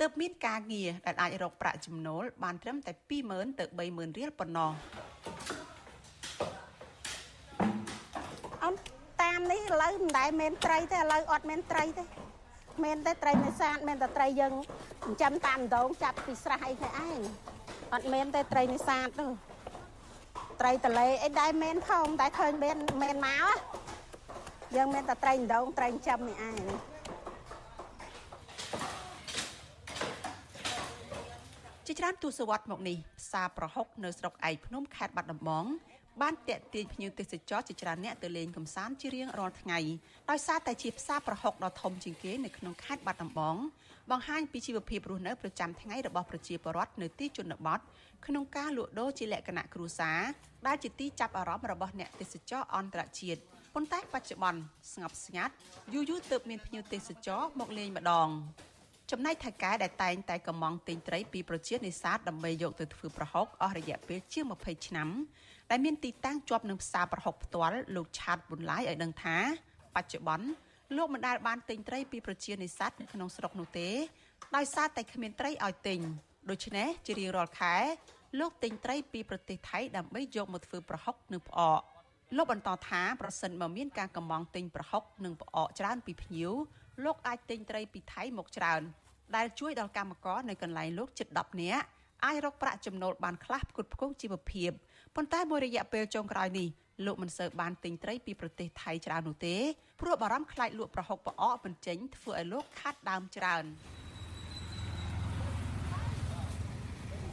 [0.00, 2.92] ទើបមានការងារដែលអាចរកប្រាក់ចំណូលបានត្រឹមតែ
[3.26, 4.70] 20000ទៅ30000រៀលប៉ុណ្ណោះ
[8.62, 8.74] អូន
[9.22, 12.04] តាមនេះឥឡូវមិនដែលមានត្រីទេឥឡូវអត់មានត្រីទេ
[12.84, 14.54] មានតែត្រីនេសាទមានតែត្រីយើង
[15.04, 17.18] ចិញ្ចឹមតាមដងចាប់ពីស្រះអីគេឯង
[17.94, 19.26] អត់មានតែត្រីនេសាទទេ
[20.60, 23.56] ត្រីតលេអីដែរមានផងតែឃើញមានមានមក
[24.76, 26.56] យើងមានតែត្រីដងត្រីចិញ្ចឹមនេះឯង
[31.86, 35.64] ជាច្រើនទសវត្សរ៍មកនេះផ្សារប្រហុកនៅស្រុកឯកភ្នំខេត្តបាត់ដំបង
[36.22, 39.78] បានតាក់ទាញភ្ញៀវទេសចរជាច្រើនអ្នកទៅលេងកម្សាន្តជារៀងរាល់ថ្ងៃ
[40.30, 43.56] ដោយសារតែជាផ្សារប្រហុកដ៏ធំជាងគេនៅក្នុងខេត្តបាត់ដំបង
[44.10, 47.80] បង្ហាញពីជីវភាពរស់នៅប្រចាំថ្ងៃរបស់ប្រជាពលរដ្ឋនៅទីជនបទ
[48.26, 50.20] ក្នុងការលក់ដូរជាលក្ខណៈគ្រួសារ
[50.66, 53.40] ដែលជាទីចាប់អារម្មណ៍របស់អ្នកទេសចរអន្តរជាតិ
[53.74, 54.60] ប៉ុន្តែបច្ចុប្បន្ន
[54.92, 55.54] ស្ងប់ស្ងាត់
[55.94, 58.28] យូរយូរទើបមានភ្ញៀវទេសចរមកលេងម្ដង
[59.12, 65.08] ចំណែកថៃកែដែលតែងតែកំងទិញត្រីពីប្រជានេសាទដើម្បីយកទៅធ្វើប្រហុកអស់រយៈពេលជាង20ឆ្នាំ
[65.70, 69.36] ដែលមានទីតាំងជាប់នឹងផ្សារប្រហុកផ្ទាល់លោកឆាតប៊ុនឡាយឲ្យដឹងថា
[69.94, 70.48] បច្ចុប្បន្ន
[70.96, 73.88] លោកមិនដែលបានទិញត្រីពីប្រជានេសាទនៅក្នុងស្រុកនោះទេ
[74.56, 76.00] ដោយសារតែគ្មានត្រីឲ្យទិញ
[76.50, 77.76] ដូច្នេះជារៀងរាល់ខែ
[78.40, 81.80] លោកទិញត្រីពីប្រទេសថៃដើម្បីយកមកធ្វើប្រហុកនិងផ្អក
[82.36, 86.52] លោកបន្តថាប្រសិនបើមានការកំងទិញប្រហុកនិងផ្អកច្រើនពីភ្ញៀវ
[87.04, 88.82] លោកអាចទិញត្រីពីថៃមកច្រើន
[89.36, 91.84] ដែលជួយដល់កម្មករនៅកន្លែងលោកជិត10នាក់
[92.24, 94.70] អាចរកប្រាក់ចំណូលបានខ្លះផ្គត់ផ្គង់ជីវភាព
[95.20, 96.68] ប៉ុន្តែមួយរយៈពេលចុងក្រោយនេះ
[97.06, 99.56] លោកមិនសូវបានទិញត្រីពីប្រទេសថៃច្រើននោះទេ
[100.00, 103.64] ព្រោះបារម្ភខ្លាចលក់ប្រហុកផ្អកមិនចេញធ្វើឲ្យលោកខាត់ដើមច្រើន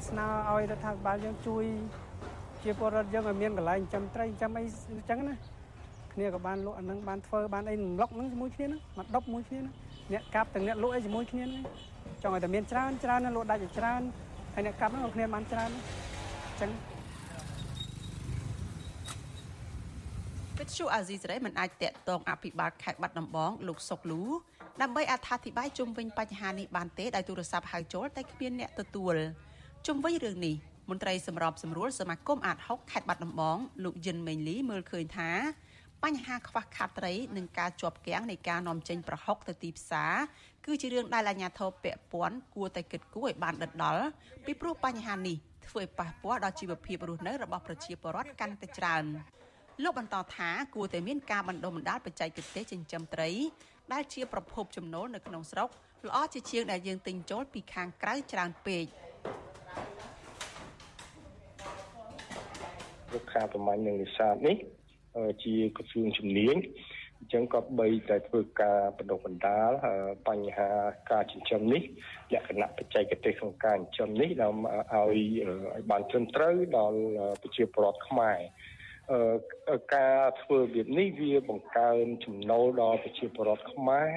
[0.07, 1.63] ស្នើឲ្យរដ្ឋាភិបាលយើងជួយ
[2.63, 5.35] ជាពលរដ្ឋយើងឲ្យមានកន្លែងចិញ្ចឹមត្រីចិញ្ចឹមអីអញ្ចឹងណា
[6.13, 9.73] គ្នាក៏បានលក់អានឹងបានធ្វើបានអីរំលឹកនឹងជាមួយគ្នាហ្នឹងមកដប់មួយគ្នាហ្នឹង
[10.11, 11.63] អ្នកកាប់ទាំងអ្នកលក់អីជាមួយគ្នាហ្នឹង
[12.21, 14.01] ចង់ឲ្យតែមានច្រើនច្រើនលក់ដាច់ឲ្យច្រើន
[14.53, 15.71] ហើយអ្នកកាប់ហ្នឹងក៏គ្នាបានច្រើន
[16.47, 16.71] អញ្ចឹង
[20.65, 24.21] វិទ្យុអាស៊ីសេរីមិនអាចតាក់ទងអភិបាលខេត្តបាត់ដំបងលោកសុកលូ
[24.81, 29.15] ដើម្បីអត្ថាធិប្បាយជុំវិញបញ្ហានេះបានទេដោយទូរស័ព្ទហៅចូលតែគ្មានអ្នកទទួល
[29.87, 30.55] ជុំវិញរឿងនេះ
[30.89, 35.31] មន្ត្រីសម្របសម្រួលសមាគមអាត6ខេត្តបាត់ដំបងលោកយិនមេងលីមើលឃើញថា
[36.03, 40.13] បញ្ហាខ្វះខាតត្រីនិងការជាប់គាំងនៃការនាំចេញប្រហុកទៅទីផ្សារ
[40.65, 44.05] គឺជារឿងដែលអាជ្ញាធរពាក់ព័ន្ធគួរតែគិតគូរឲ្យបានដិតដល់
[44.45, 49.05] ពីព្រោះបញ្ហានេះធ្វើឲ្យប៉ះពាល់ដល់ជីវភាពរស់នៅរបស់ប្រជាពលរដ្ឋកាន់តែច្រើន
[49.83, 53.29] លោកបន្តថាគួរតែមានការបណ្ដុះបណ្ដាលបច្ចេកទេសចិញ្ចឹមត្រី
[53.93, 55.69] ដែលជាប្រភពចំណូលនៅក្នុងស្រុក
[56.07, 58.85] ល្អជាជាងដែលយើងទិញចូលពីខាងក្រៅច្រើនពេក
[63.13, 64.57] រុក្ខាប្រមាញ់និងនេសាទនេះ
[65.43, 66.55] ជាក្រសួងជំនាញ
[67.19, 69.71] អញ្ចឹងក៏បីតែធ្វើការបណ្ដុះបណ្ដាល
[70.27, 70.69] បញ្ហា
[71.11, 71.81] ការចិញ្ចឹមនេះ
[72.33, 75.41] លក្ខណៈបច្ចេកទេសក្នុងការចិញ្ចឹមនេះដើម្បីឲ្យ
[75.75, 76.99] ឲ្យបានត្រឹមត្រូវដល់
[77.41, 78.39] ប្រជាពលរដ្ឋខ្មែរ
[79.95, 84.11] ការធ្វើរបៀបនេះវាបង្កើនចំណូលដល់ប្រជាពលរដ្ឋខ្មែរ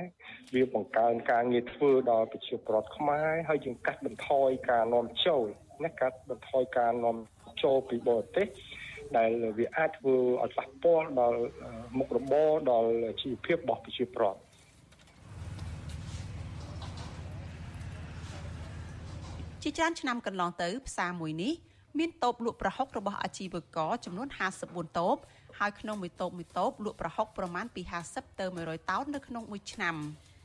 [0.54, 5.44] វាបង្កើនការងារធ្វើដល់ប្រជាពលរដ្ឋខ្មែរហើយយើងកាត់បន្ថយការនាំចូល
[5.84, 7.16] ណាកាត់បន្ថយការនាំ
[7.62, 8.48] ចូលពីបរទេស
[9.16, 11.40] ដែលវាអាចធ្វើឲ្យប៉ះពាល់ដល់
[11.98, 12.90] មុខរបរដល់
[13.22, 14.40] ជីវភាពរបស់ប្រជាពលរដ្ឋ
[19.62, 21.54] ជាច្រើនឆ្នាំកន្លងទៅផ្សារមួយនេះ
[21.98, 24.28] មានតូបលក់ប្រហុករបស់អាជីវករចំនួន
[24.62, 25.16] 54តូប
[25.58, 29.96] ហើយក្នុងមួយតូបមួយតូបលក់ប្រហុកប្រមាណពី50ទៅ100តោននៅក្នុងមួយឆ្នាំ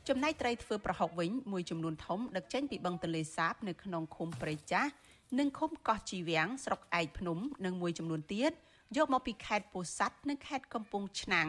[0.08, 4.90] ចំណែកត្រីធ្វើប្រហុកវិញមួយចំនួនធំដឹកចេញពីបឹងទន្លេសាបនៅក្នុងឃុំព្រៃចាស់
[5.38, 8.52] និងឃុំកោះជីវាំងស្រុកឯកភ្នំនិងមួយចំនួនទៀត
[8.96, 11.48] យកមកពីខេត្តពោធិ៍សាត់និងខេត្តកំពង់ឆ្នាំង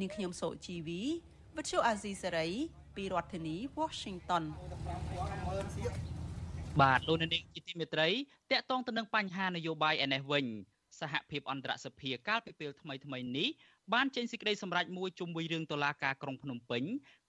[0.00, 1.02] នាងខ្ញុំសូជីវី
[1.56, 2.48] វិទ្យុអាស៊ីសេរី
[2.96, 4.44] ពីរដ្ឋធានី Washington
[6.80, 8.08] បាទលោកនាងជាទីមេត្រី
[8.50, 10.46] តកតងទៅនឹងបញ្ហានយោបាយឯនេះវិញ
[11.00, 13.48] សហភាពអន្តរសភាកាលពីពេលថ្មីថ្មីនេះ
[13.94, 16.82] បានចេញសេចក្តីសម្រេចមួយជុំវិញរឿងតុលាការក្រុងភ្នំពេញ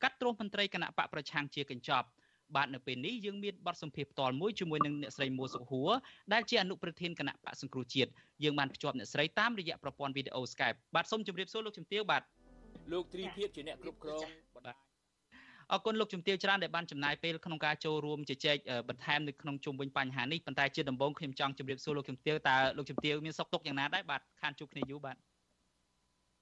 [0.04, 2.08] កាត់ទ្រោះមន្ត្រីគណៈបកប្រឆាំងជាកញ្ចប់
[2.56, 5.90] បាទនៅពេលនេះយើងមានបទសម្ភាសផ្ទាល់មួយជាមួយនឹងអ្នកស្រីមួសុខួរ
[6.34, 8.12] ដែលជាអនុប្រធានគណៈបកសង្គ្រោះជាតិ
[8.44, 12.24] យើងបានភ្ជាប់អ្នកស្រីតាមរយៈប្រព័ន្ធវីដេអូ Skype បាទសូមជម្រាបសួរលោកជំទាវបាទ
[12.92, 14.26] លោកទ្រីភិបជាអ្នកគ្រប់គ្រង
[14.56, 14.93] បាទ
[15.74, 18.58] អរគុណលោកជំទាវច្រើនដែលបានចំណាយពេលក្នុងការចូលរួមជជែក
[18.90, 25.16] បន្ថែមនៅក្នុងជុំវិញបញ្ហានេះប៉ុន្តែជាដំបូងខ្ញុំចង់ជម្រាបសួរលោកជំទាវតើលោកជំទាវមានសុខទុក្ខយ៉ាងណាដែរបាទខានជួបគ្នាយូរបាទ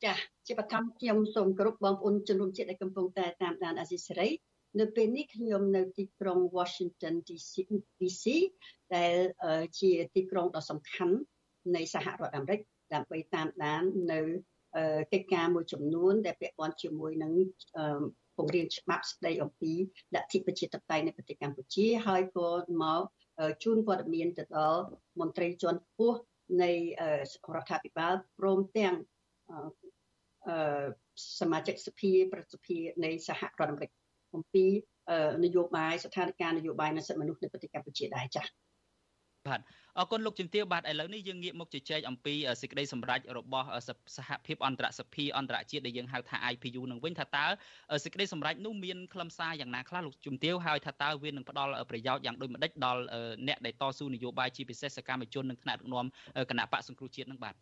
[0.04, 0.14] ចា
[0.48, 4.30] ជាបឋមខ្ញុំសូមគោរពបងប្អូនជនរួមជាតិដែលកំពុងតែតាមដានអាស៊ីសេរី
[4.80, 7.14] នៅពេលនេះខ្ញុំនៅទីក្រុង Washington
[8.00, 8.26] DC
[8.96, 9.14] ដែល
[9.80, 11.16] ជាទីក្រុងដ៏សំខាន់
[11.76, 12.60] នៃសហរដ្ឋអាមេរិក
[12.94, 14.20] ដើម្បីតាមដាននៅ
[15.14, 17.32] កិច្ចការមួយចំនួន ដែលពាក់ព័ន្ធជាមួយនឹង
[18.38, 19.74] ពង្រៀនច្បាប់ស្ដីអំពី
[20.16, 22.50] លទ្ធិប្រជាធិបតេយ្យនៅប្រទេសកម្ពុជាហើយក៏
[22.84, 23.02] មក
[23.64, 24.84] ជូនព័ត៌មានទៅដល់
[25.20, 26.18] មន្ត្រីជាន់ខ្ពស់
[26.64, 26.72] នៃ
[27.56, 28.96] រដ្ឋាភិបាលព្រមទាំង
[31.40, 33.92] សមាជិកសភាប្រសិទ្ធិនៃសហរដ្ឋអាមេរិក
[34.36, 34.66] អំពី
[35.44, 38.71] នយោបាយស្ថានភាពនយោបាយនិងសិទ្ធិមនុស្សនៅប្រទេសកម្ពុជាដែរចា៎
[39.48, 39.60] បាទ
[40.00, 43.68] អរគុណលោកជំទាវបាទឥឡូវនេះយើងងាកមកជជែកអំពីសេចក្តីសម្រេចរបស់
[44.18, 47.46] សហភាពអន្តរសភាអន្តរជាតិដែលយើងហៅថា IPU នឹងវិញថាតើ
[48.04, 53.02] សេចក្តីសម្រេចនោះមានខ្លឹមសារយ៉ាងណាខ្លះលោកជំទាវហើយថាតើវានឹងផ្ដល់ប្រយោជន៍យ៉ាងដូចម្តេចដល់
[53.48, 56.06] អ្នកដែលតស៊ូនយោបាយជាពិសេសសកម្មជននិងថ្នាក់ដឹកនាំ
[56.50, 57.56] គណៈបកសង្គ្រោះជាតិនឹងបាទ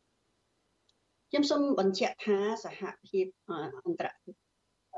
[1.30, 3.26] ខ្ញុំសូមបញ្ជាក់ថាសហភាព
[3.86, 4.08] អន្តរ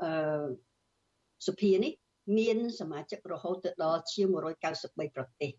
[0.02, 0.44] អឺ
[1.48, 1.92] សភានេះ
[2.38, 4.26] មានសមាជិករហូតទៅដល់ជាង
[4.72, 5.52] 193ប្រទេស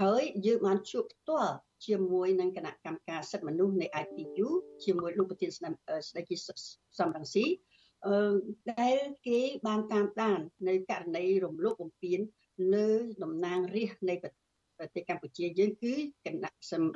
[0.00, 1.54] ហើយយើងបានជួបផ្ទាល់
[1.86, 4.48] ជាមួយនឹងគណៈកម្មការសិទ្ធិមនុស្សនៃ IPU
[4.84, 6.36] ជាមួយលោកប្រធានស្ដីទី
[6.98, 7.46] សំរងស៊ី
[8.06, 8.34] អឺ
[8.72, 12.20] ដែលគេបានតាមដាន នៅករណីរំលោភបំពាន
[12.74, 12.90] លើ
[13.22, 14.14] តំណាងរាស្ត្រនៃ
[14.78, 16.50] ប្រទេសកម្ពុជាយើងគឺគណៈ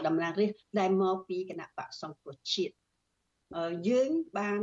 [0.07, 2.74] តំណាងរាស្ត្រដែលមកពីគណៈបកសង្គ្រោះជាតិ
[3.88, 4.61] យើងបាន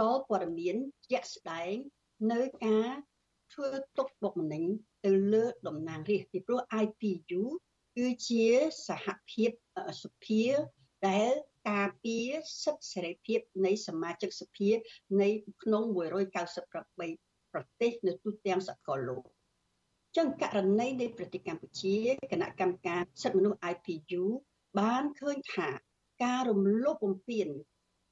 [0.00, 0.76] ដល់ព័ត៌មាន
[1.10, 1.74] ជាក់ស្ដែង
[2.32, 2.88] នៅការ
[3.52, 4.62] ធ្វើទុកបុកម្នេញ
[5.06, 7.42] ទៅលើតំណាងរាស្ត្រពីព្រោះ IPU
[7.96, 8.46] គឺជា
[8.88, 9.50] សហភាព
[10.02, 10.44] សុភា
[11.08, 11.32] ដែល
[11.70, 12.28] ការពារ
[12.62, 14.70] សិទ្ធិសេរីភាពនៃសមាជិកសភា
[15.22, 15.28] នៃ
[15.62, 15.82] ក្នុង
[16.68, 19.22] 198ប្រទេសនៅទូទាំងសកលលោក
[20.16, 21.94] ចឹងករណីនៃប្រទេសកម្ពុជា
[22.32, 24.22] គណៈកម្មការសិទ្ធិមនុស្ស IPU
[24.80, 25.68] បានឃើញថា
[26.24, 27.48] ការរំលោភបំពាន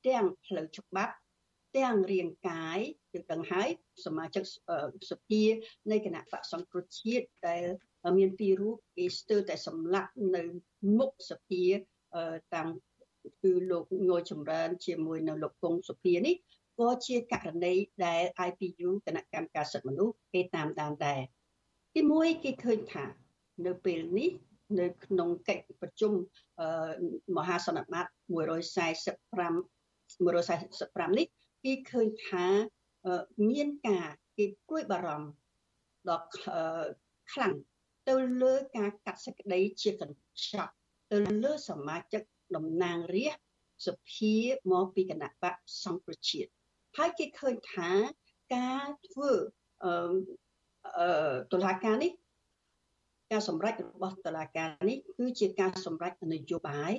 [0.07, 1.15] ទាំងផ្លូវច្បាប់
[1.77, 2.79] ទាំងរាងកាយ
[3.13, 3.69] យើងដឹងហើយ
[4.05, 4.45] សមាជិក
[5.11, 5.43] សភា
[5.91, 7.65] នៃគណៈបកសង្គ្រោះជាតិដែល
[8.19, 10.43] មានពីររូបគេស្ទើរតែសម្លាប់នៅ
[10.99, 11.65] មុខសភា
[12.55, 12.69] តាំង
[13.43, 16.35] គឺលោកងយចម្រើន ជាមួយនៅលោកកុងសុភានេះ
[16.79, 17.75] ក៏ជាករណី
[18.07, 21.21] ដែល IPU គណៈកម្មការសិទ្ធិមនុស្សគេតាមដានដែរ
[21.95, 23.05] ទីមួយគេឃើញថា
[23.67, 24.31] នៅពេលនេះ
[24.81, 26.13] នៅក្នុងកិច្ចប្រជុំ
[27.37, 28.15] មហាសន្និបាត145
[30.21, 31.27] 145នេះ
[31.65, 32.47] គេឃើញថា
[33.51, 35.31] មានការគេព្រួយបារម្ភ
[36.09, 36.27] ដល់
[37.33, 37.55] ខ្លាំង
[38.09, 40.73] ទៅលើការកាត់សេចក្តីជាកញ្ចក់
[41.13, 42.23] ទៅលើសមាជិក
[42.57, 43.45] តំណាងរាស្ត្រ
[43.87, 44.35] សភា
[44.73, 45.55] មកពីគណៈបក
[45.85, 46.51] សង្គ្រោះជាតិ
[46.97, 47.91] ហើយគេឃើញថា
[48.55, 49.31] ការធ្វើ
[49.85, 52.13] អឺតុលាការនេះ
[53.33, 56.93] ការសម្រេចរបស់តុលាការនេះគឺជាការសម្រេចនយោបាយ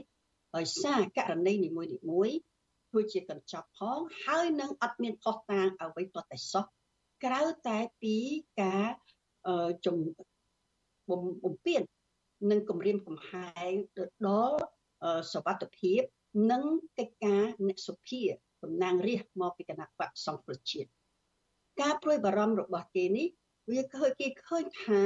[0.55, 2.38] ដោយសារករណីនីមួយៗ
[2.96, 6.66] ធ្វើជាកញ្ចប់ផងហើយនឹងអត់មានផុសតាងអ្វីតតែសោះ
[7.24, 8.16] ក្រៅតែពី
[8.62, 8.88] ការ
[9.86, 9.98] ជំ
[11.10, 11.82] បំពេញ
[12.52, 13.74] និងគម្រាមកំហែង
[14.28, 14.58] ដល់
[15.34, 16.02] សវត្ថភាព
[16.52, 16.64] និង
[17.00, 20.89] កិច្ចការអ្នកសុភាតំណាងរាស្ត្រមកពីគណៈបកសង្គ្រោះជាតិ
[21.82, 23.28] ការព្រួយបារម្ភរបស់គេនេះ
[23.72, 25.02] វាឃើញគេឃើញថា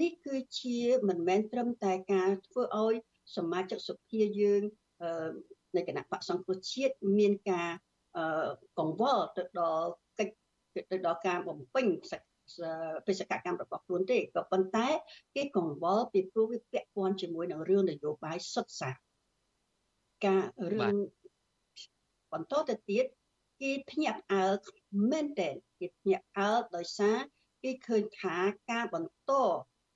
[0.00, 0.78] នេះគឺជា
[1.08, 2.94] មិនមែនត្រឹមតែការធ្វើឲ្យ
[3.36, 4.62] សមាជិកសភាយើង
[5.76, 7.70] នៃគណៈបកសង្គ្រោះជាតិមានការ
[8.78, 11.86] កង្វល់ទៅដល់កិច្ចទៅដល់ការបំពេញ
[13.06, 14.88] បេសកកម្មរបស់ខ្លួនទេក៏ប៉ុន្តែ
[15.34, 18.96] គេកង្វល់ពីព្រោះវាពាក់ព័ន្ធជាមួយនឹងរឿងនយោបាយសុទ្ធសាធ
[20.26, 20.42] ការ
[20.72, 20.96] រឿង
[22.32, 23.04] បន្តទៅទៀត
[23.60, 24.52] គេភ្ញាក់ផ្អើល
[25.10, 25.50] មែនតើ
[25.80, 27.16] គេភ្ញាក់ផ្អើលដោយសារ
[27.62, 28.36] គេឃើញថា
[28.70, 29.32] ការបន្ត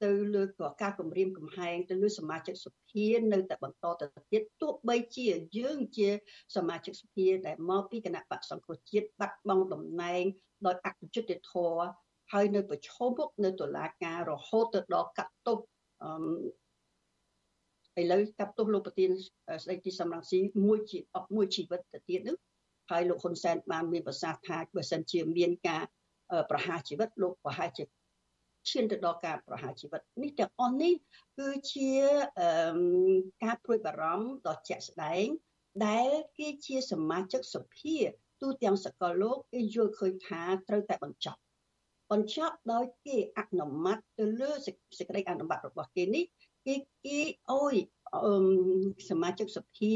[0.04, 0.42] ទៅលើ
[0.82, 5.28] ការគម្រាមកំហែងទៅលើសមាជិកសភានៅតែបន្តទៅទៀតទោះបីជា
[5.58, 6.08] យើងជា
[6.56, 10.24] សមាជិកសភាដែលមកពីគណៈបកសង្គ្រោះជាតិបាត់បង់តំណែង
[10.66, 11.86] ដោយអយុត្តិធម៌
[12.32, 15.58] ហើយនៅប្រឈមមុខនៅតុលាការរហូតទៅដល់កាត់ទោស
[16.02, 19.10] អឺឥឡូវកាត់ទោសលោកប្រធាន
[19.62, 22.36] ស្ដីទីសំរងស៊ីមួយជីអស់មួយជីវិតទៅទៀតនោះ
[22.90, 25.82] ហើយលោកហ៊ុនសែនបានមានប្រសាសន៍ថាបើសិនជាមានការ
[26.50, 27.84] ប្រហារជីវិតលោកប្រហែលជា
[28.70, 30.92] ឈានទៅដល់ការប្រហារជីវិតនេះទាំងអស់នេះ
[31.38, 31.92] គឺជា
[33.44, 35.26] ការព្រួយបារម្ភដ៏ជាក់ស្ដែង
[35.86, 36.08] ដែល
[36.38, 37.96] គេជាសមាជិកសភា
[38.40, 41.40] ទូទាំងសកលលោកគេយល់ឃើញថាត្រូវតែបញ្ចប់
[42.12, 44.74] បញ្ចប់ដោយគេអនុម័តទៅលើសេច
[45.08, 46.24] ក្តីអនុម័តរបស់គេនេះ
[46.66, 47.74] គេគេអុយ
[49.10, 49.94] សមាជិកសភា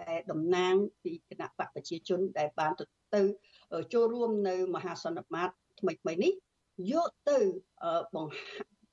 [0.00, 3.22] ដែលតំណាងពីគណៈបកប្រជាជនដែលបានទៅទៅ
[3.94, 5.50] ចូលរួមនៅមហាសន្និបាត
[5.80, 6.32] ថ្មីថ្មីនេះ
[6.92, 7.38] យកទៅ
[8.14, 8.30] បង្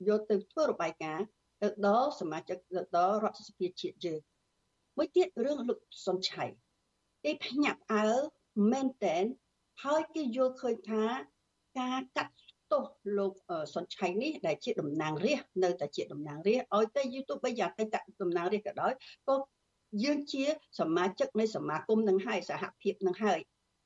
[0.08, 1.26] យកទៅធ្វើរបាយការណ៍
[1.62, 4.20] ទៅដល់សមាជិកទៅដល់រដ្ឋសភាជាតិយើង
[4.98, 6.46] មួយទៀតរឿងលោកសុនឆៃ
[7.24, 8.20] គេភ្ញាក់ផ្អើល
[8.72, 9.24] មែនតែន
[9.84, 11.04] ហើយគេយល់ឃើញថា
[11.80, 12.34] ការកាត់
[12.72, 12.86] ទោស
[13.18, 13.34] លោក
[13.74, 17.84] សុនឆៃនេះដែលជាតំណាងរាស្ត្រនៅតែជាតំណាងរាស្ត្រឲ្យទៅយូទូបបីយ៉ាងទៅ
[18.22, 18.94] តំណាងរាស្ត្រក៏ដោយ
[19.28, 19.36] ក៏
[20.04, 20.46] យើងជា
[20.80, 23.40] សមាជិកនៃសមាគមនឹងហើយសហភាពនឹងហើយ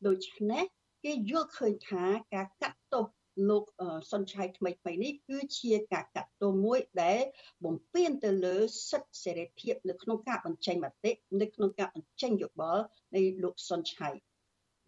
[0.08, 0.64] ដូច្នេះ
[1.04, 3.06] គេយល់ឃើញថាការកាត់ទោស
[3.50, 3.64] លោក
[4.12, 7.22] សុនឆៃថ្មីថ្មីនេះគឺជាការកាត់ទោសមួយដែល
[7.66, 8.58] បំពេញទៅលើ
[8.90, 11.12] សិទ្ធិសេរីភាពនៅក្នុងការបញ្ចេញមតិ
[11.42, 12.84] នៅក្នុងការបញ្ចេញយោបល់
[13.16, 14.10] នៃលោកសុនឆៃ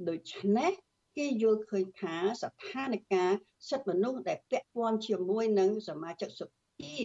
[0.10, 0.72] ដូច្នេះ
[1.18, 3.36] គេយល់ឃើញថាស្ថានភាព
[3.70, 6.42] សិទ្ធិមនុស្សដែលពាក់ព័ន្ធជាមួយនឹងសមាជិកស
[6.78, 6.98] ភា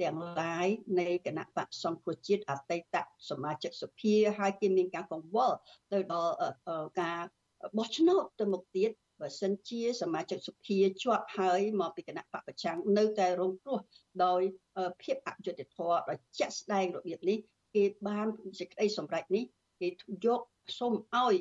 [0.00, 0.66] ទាំងឡាយ
[1.00, 2.96] នៃគណៈបកសង្គ្រោះជាតិអតីត
[3.30, 5.56] សមាជិកសភាហើយគេមានការកង្វល់
[5.92, 6.34] ទៅដល់
[7.00, 7.18] ការ
[7.76, 8.90] បោះឆ្នោតទៅមុខទៀត
[9.20, 13.78] បើសិនជាសមាជិកសភាជាប់ហើយមកពីគណៈបកប្រឆាំងនៅតែរងគ្រោះ
[14.24, 14.42] ដោយ
[15.02, 17.38] ភាពអយុត្តិធម៌ដោយជាក់ស្ដែងរបៀបនេះ
[17.74, 18.26] គេបាន
[18.60, 19.44] សេចក្តីសម្រេចនេះ
[19.80, 19.88] គេ
[20.26, 20.40] យក
[20.78, 21.36] សូមឲ្យ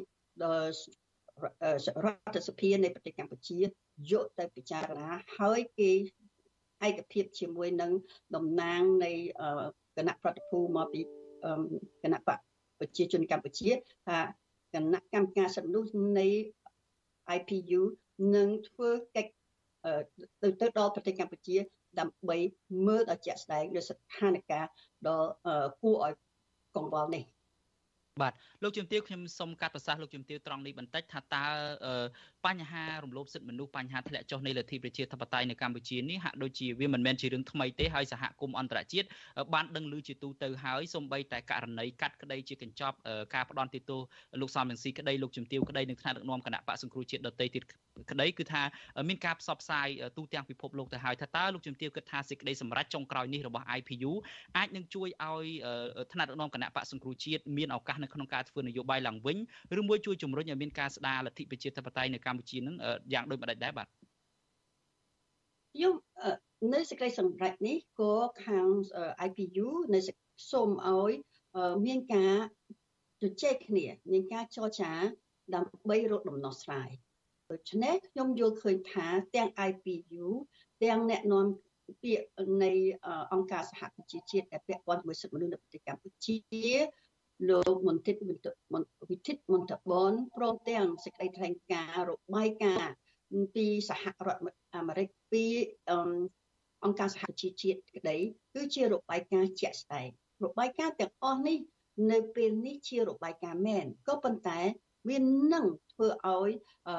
[2.05, 3.59] រដ្ឋសភានៃប្រទេសកម្ពុជា
[4.11, 5.91] យកទៅពិចារណាហើយគេ
[6.87, 7.91] ឯកភាពជាមួយនឹង
[8.35, 9.11] តំណាងនៃ
[9.97, 11.01] គណៈប្រតិភូមកពី
[12.03, 12.39] គណៈបក
[12.79, 13.69] ប្រជាជនកម្ពុជា
[14.07, 14.19] ថា
[14.73, 16.27] គណៈកម្មការសិទ្ធិមនុស្សនៃ
[17.37, 17.81] IPU
[18.35, 19.31] នឹងធ្វើកិច្ច
[20.41, 21.57] ទៅទៅដល់ប្រទេសកម្ពុជា
[21.99, 22.37] ដើម្បី
[22.87, 24.67] មើលដល់ជាក់ស្ដែងលើស្ថានភាព
[25.07, 25.19] ដ៏
[25.81, 26.13] គួរឲ្យ
[26.75, 27.23] កង្វល់នេះ
[28.21, 31.45] បាទលោកជំទាវខ្ញុំសូមកាត់ប្រសាសន៍លោកជំទាវត្រង់នេះបន្តិចថាតើ
[32.45, 39.07] បបញ្ហារំលោភសិទ្ធិមនុស្សបញ្ហាធ្លាក់ចុះនៃលទ្ធិប្រជាធិបតេយ្យនៅកម្ពុជានេះហាក់ដូចជាវាមិនមែនជារឿងថ្មីទេហើយសហគមន៍អន្តរជាតិ
[39.53, 42.95] បានដឹងឮជាទូទៅហើយសូម្បីតែករណីកាត់ក្តីជាកញ្ចប់
[43.35, 44.01] ការផ្ដន់ទោស
[44.41, 47.63] លោកសំរងស៊ីក្តីលោកជំទាវក្តីនិងថ្នាក់ដឹកនាំគណៈបកសង្គ្រោះជាតិដទៃទៀត
[48.11, 48.61] ក្តីគឺថា
[49.09, 49.87] មានការផ្សព្វផ្សាយ
[50.17, 54.11] ទូទាំងពិភពលោកទៅហើយថាតើលោកជំទាវគិតថាសេចក្តីសម្រេចចុងក្រោយនេះរបស់ IPU
[54.57, 55.45] អាចនឹងជួយឲ្យ
[56.13, 59.37] ថ្នាក់ដឹកនាំគណៈបកសង្គ្រោះជាតិមានឱកាសនៅក្នុងការធ្វើនយោបាយឡើងវិញ
[59.79, 62.75] ឬមួយជួយជំរុញឲ្យមានការស្ដារលទ្ធិប្រជាធិបតេយ្យនៅកម្ពុជានឹង
[63.13, 63.87] យ៉ាងដូចម្តេចដែរបាទ
[65.73, 65.93] ខ្ញុំ
[66.73, 68.13] នៅសេចក្តីសម្រេចនេះក៏
[68.45, 68.67] ខាង
[69.27, 69.99] IPU នៅ
[70.51, 71.13] សូមឲ្យ
[71.85, 72.35] មានការ
[73.21, 74.91] ជជែកគ្នាមានការចរចា
[75.55, 76.89] ដើម្បីរកដំណោះស្រាយ
[77.51, 80.25] ដូច្នេះខ្ញុំយល់ឃើញថាទាំង IPU
[80.83, 81.45] ទាំងអ្នកនាំ
[82.03, 82.25] ពាក្យ
[82.63, 82.71] នៃ
[83.33, 86.35] អង្គការសហប្រជាជាតិដែលពាក់ព័ន្ធជាមួយសិទ្ធិមនុស្សនៅប្រទេសកម្ពុជា
[87.49, 88.75] លោកមន្ត្រីវិទិតម
[89.59, 92.93] ន្តបនព្រមទាំងសេចក្តីថ្លែងការណ៍របាយការណ៍
[93.55, 94.41] ពីសហរដ្ឋ
[94.75, 95.43] អាមេរិកពី
[96.83, 98.17] អង្គការសហជីវជាតិក្តី
[98.55, 100.07] គឺជារបាយការណ៍ជាក់ស្ដែង
[100.45, 101.57] របាយការណ៍ទាំងអស់នេះ
[102.11, 104.59] នៅពេលនេះជារបាយការណ៍មែនក៏ប៉ុន្តែ
[105.09, 105.17] វា
[105.53, 106.51] នឹងធ្វើឲ្យ
[106.87, 106.95] អឺ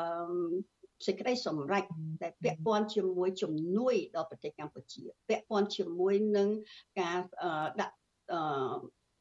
[1.07, 1.84] សេចក្តីសម្រេច
[2.22, 6.49] ដែលពាក់ព័ន្ធជាមួយជំនួយដល់ប្រទេសកម្ពុជាពាក់ព័ន្ធជាមួយនឹង
[7.01, 7.18] ការ
[7.80, 7.95] ដាក់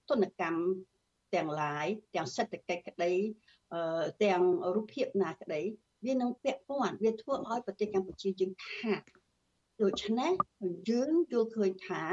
[0.09, 0.61] ទនកម្ម
[1.36, 3.14] ទាំងឡាយទាំងសេដ្ឋកិច្ចក្តី
[4.24, 4.44] ទាំង
[4.76, 5.62] រូបភាពណាក្តី
[6.06, 9.02] វានឹងពាក់ព័ន្ធវាធ្វើឲ្យប្រទេសកម្ពុជាយើងខាត
[9.84, 10.32] ដូច្នេះ
[10.90, 12.04] យើងយល់ឃើញថា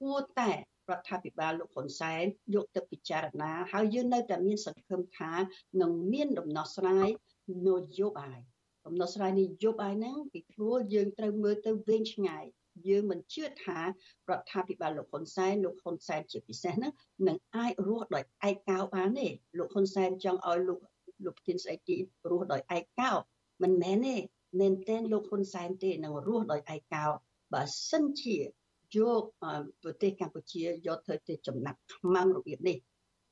[0.00, 5.32] គួរតែរដ្ឋាភិបាលលោកហ៊ុនសែនយកទៅពិចារណា ហើយយើងនៅតែមានសង្ឃឹមថា
[5.80, 7.08] នឹងមានដំណោះស្រាយ
[7.66, 8.38] នយោបាយ
[8.86, 12.44] ដំណោះស្រាយនយោបាយហ្នឹងពីព្រោះយើងត្រូវមើលទៅវែងឆ្ងាយ
[12.88, 13.86] យើងមិនជឿថារ
[14.38, 16.92] ដ្ឋាភិបាលលោកហ៊ុនសែនលោកហ៊ុនសែនជាពិសេសហ្នឹង
[17.28, 20.78] នឹងអាចរស់ដោយឯកោបានទេលោកហ៊ុនសែនចង់ឲ្យលោក
[21.24, 21.96] លោកប្រធានស្ដីទី
[22.30, 23.12] រស់ដោយឯកោ
[23.62, 24.16] មិនមែនទេ
[24.60, 27.06] មែនទែនលោកហ៊ុនសែនទេនឹងរស់ដោយឯកោ
[27.52, 28.36] បើសិនជា
[28.96, 29.22] យក
[29.82, 32.76] ប្រទេសកម្ពុជាយកទៅទៅចំណាត់ខ្មាំងរបៀបនេះ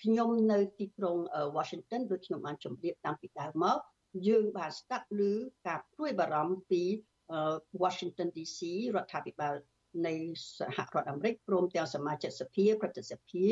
[0.02, 1.16] ខ្ញុំនៅទីក្រុង
[1.56, 3.78] Washington ដូចខ្ញុំបានជម្រាបតាំងពីដើមមក
[4.28, 5.22] យើងបានស្ដាប់ឮ
[5.66, 6.82] ការព្រួយបារម្ភពី
[7.82, 8.58] Washington DC
[8.96, 9.54] រដ្ឋាភិបាល
[10.06, 10.14] នៃ
[10.58, 13.46] សហរដ្ឋអាមេរិកព្រមទាំងសមាជិកសភាប្រតិសភា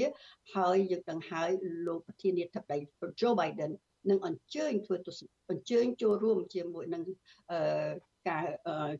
[0.57, 1.51] ហើយយើងដឹងហើយ
[1.87, 2.79] លោកប្រធានាធិបតី
[3.21, 3.73] Joe Biden
[4.11, 7.03] នឹងអញ្ជើញធ្វើទស្សនអញ្ជើញចូលរួមជាមួយនឹង
[8.29, 8.45] ការ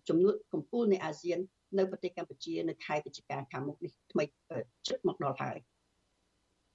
[0.09, 1.39] ជំនួតកម្ពុជានៃអាស៊ាន
[1.79, 4.25] នៅប្រទេសកម្ពុជានៅខែវិច្ឆិកាខាងមុខនេះថ្មី
[4.87, 5.57] ជិតមកដល់ហើយ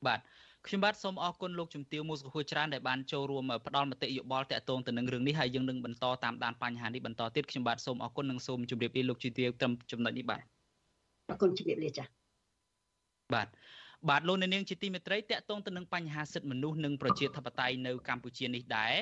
[0.07, 0.19] បាទ
[0.67, 10.41] ខ្ញុំបាទសូមអរគុណលោកជំទាវមូសុខួរច្រើនដែលបានចូលរួមផ្ដល់មតិយោបល់តាក់ទងទៅនឹងរឿងនេះហើយយើងនឹងបន្តតាមដានបញ្ហានេះបន្តទៀតខ្ញុំបាទសូមអរគុណនិងសូមជម្រាបលាលោកជំទាវត្រឹមចំណុចនេះបាទ
[11.29, 12.07] អរគុណជម្រាបលាចា៎
[13.33, 13.47] បាទ
[14.09, 18.93] បាទលោកអ្នកនាងជាទីមេត្រីតកតងទៅនឹងបញ្ហាសិទ្ធិមនុស្សនិងប្រជាធិបតេយ្យនៅកម្ពុជានេះដែរ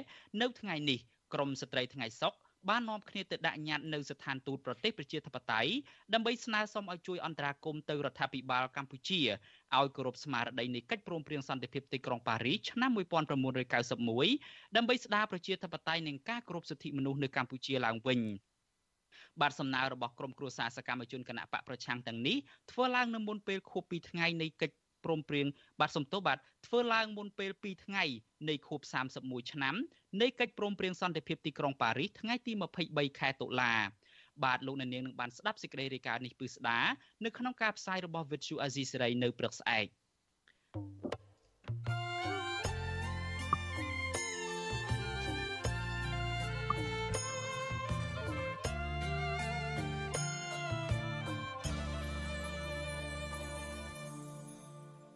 [0.42, 1.00] នៅថ្ងៃនេះ
[1.34, 2.34] ក្រមស្ត្រីថ្ងៃសុក
[2.70, 5.72] បាននាំគ្នាទៅដាក់ញត្តិនៅស្ថានទូតប្រទេសប្រជាធិបតេយ្យ
[6.14, 9.22] ដើម្បីស្នើសុំឲ្យជួយអន្តរាគមន៍ទៅរដ្ឋាភិបាលកម្ពុជា
[9.78, 18.20] ឲ្យគោរពស្មារតីនៃកិច្ចព្រមព្រៀងសន្តិភាពទីក្រុងប៉ារីសឆ្នាំ1991ដើម្បីស្ដារប្រជាធិបតេយ្យនិងការគោរពសិទ្ធិមនុស្សនៅកម្ពុជាឡើងវិញ
[19.42, 22.38] បាទសំណើរបស់ក្រមគ្រួសារសកម្មជនគណៈបកប្រឆាំងទាំងនេះ
[22.72, 25.48] ធ្វើឡើងនៅមុនពេលខួប2ថ្ងៃនៃកិច្ចព្រមព្រៀង
[25.80, 26.38] បាទសំទោសបាទ
[26.68, 28.04] ធ្វើឡើងមុនពេល2ថ្ងៃ
[28.50, 28.82] នៃខួប
[29.18, 29.76] 31ឆ្នាំ
[30.22, 32.54] នៃកិច្ចព្រមព្រៀងសន្តិភាពទីក្រុងប៉ារីសថ្ងៃទី
[32.86, 33.74] 23ខែតុលា
[34.44, 36.80] បាទលោកអ្នកនាងនឹងបានស្ដាប់សេចក្តីរាយការណ៍នេះពឺស្ដា
[37.26, 39.88] នៅក្នុងការផ្សាយរបស់ Vuthu Azizi Serai នៅព្រឹកស្អែក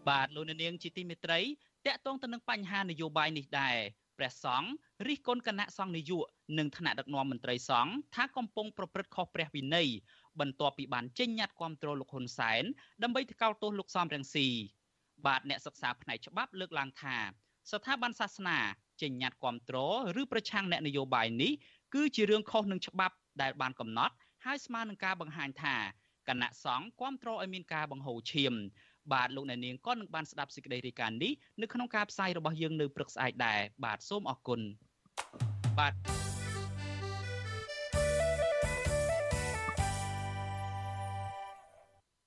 [0.09, 1.41] បាទលោកនាងជាទីមេត្រី
[1.85, 3.77] តកតងទៅនឹងបញ្ហានយោបាយនេះដែរ
[4.17, 4.69] ព្រះសង្ឃ
[5.07, 6.25] រិះគន់គណៈសង្ឃនាយក
[6.57, 9.89] និងថ្នាក់ដឹកនាំមន្ត្រីសង្ឃថាកំពុងប្រព្រឹត្តខុសព្រះវិន័យ
[10.39, 12.63] បន្ទាប់ពីបានចេញញត្តិគាំទ្រលោកហ៊ុនសែន
[13.03, 14.47] ដើម្បីថ្កោលទោសលោកសំរងស៊ី
[15.25, 17.17] បាទអ្នកសិក្សាផ្នែកច្បាប់លើកឡើងថា
[17.71, 18.57] ស្ថាប័នសាសនា
[19.01, 19.77] ចេញញត្តិគាំទ្រ
[20.21, 21.51] ឬប្រឆាំងអ្នកនយោបាយនេះ
[21.93, 24.13] គឺជារឿងខុសនឹងច្បាប់ដែលបានកំណត់
[24.45, 25.75] ហើយស្មើនឹងការបង្ហាញថា
[26.29, 28.53] គណៈសង្ឃគាំទ្រឲ្យមានការបង្ហូរឈាម
[29.13, 34.59] បាទលោកអ្នកនាងក៏នឹងបានស្ដាប់សេចក្តីរាយការណ៍នេះនៅក្នុងការផ្សាយរបស់យើងនៅព្រឹកស្អែកដែរបាទសូមអរគុណ
[35.79, 35.93] បាទ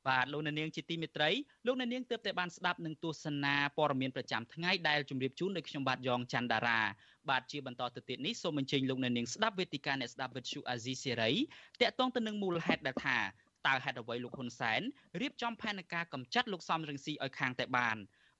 [0.09, 1.31] បាទលោកអ្នកនាងជាទីមេត្រី
[1.67, 6.81] លោកអ្នកនាងទើបតែបានស្ដាប់នឹងទស្សនាព័ត៌មានប្រចាំថ្ងៃដែលជម្រាបជូនដោយខ្ញុំបាទយ៉ងច័ន្ទដារា
[7.31, 11.33] បាទជាបន្តទៅទៀតនេះសូមអញ្ជើញលោកអ្នកនាងស្ដាប់វេទិកាអ្នកស្ដាប់វិទ្យុអាស៊ីសេរី
[11.81, 13.19] តាក់ទងទៅនឹងមូលហេតុដែលថា
[13.67, 14.81] តើហេតុអ្វីលោកហ៊ុនសែន
[15.21, 17.97] រៀបចំផែនការកម្ចាត់លោកសំរងស៊ីឲ្យខាងតែបាន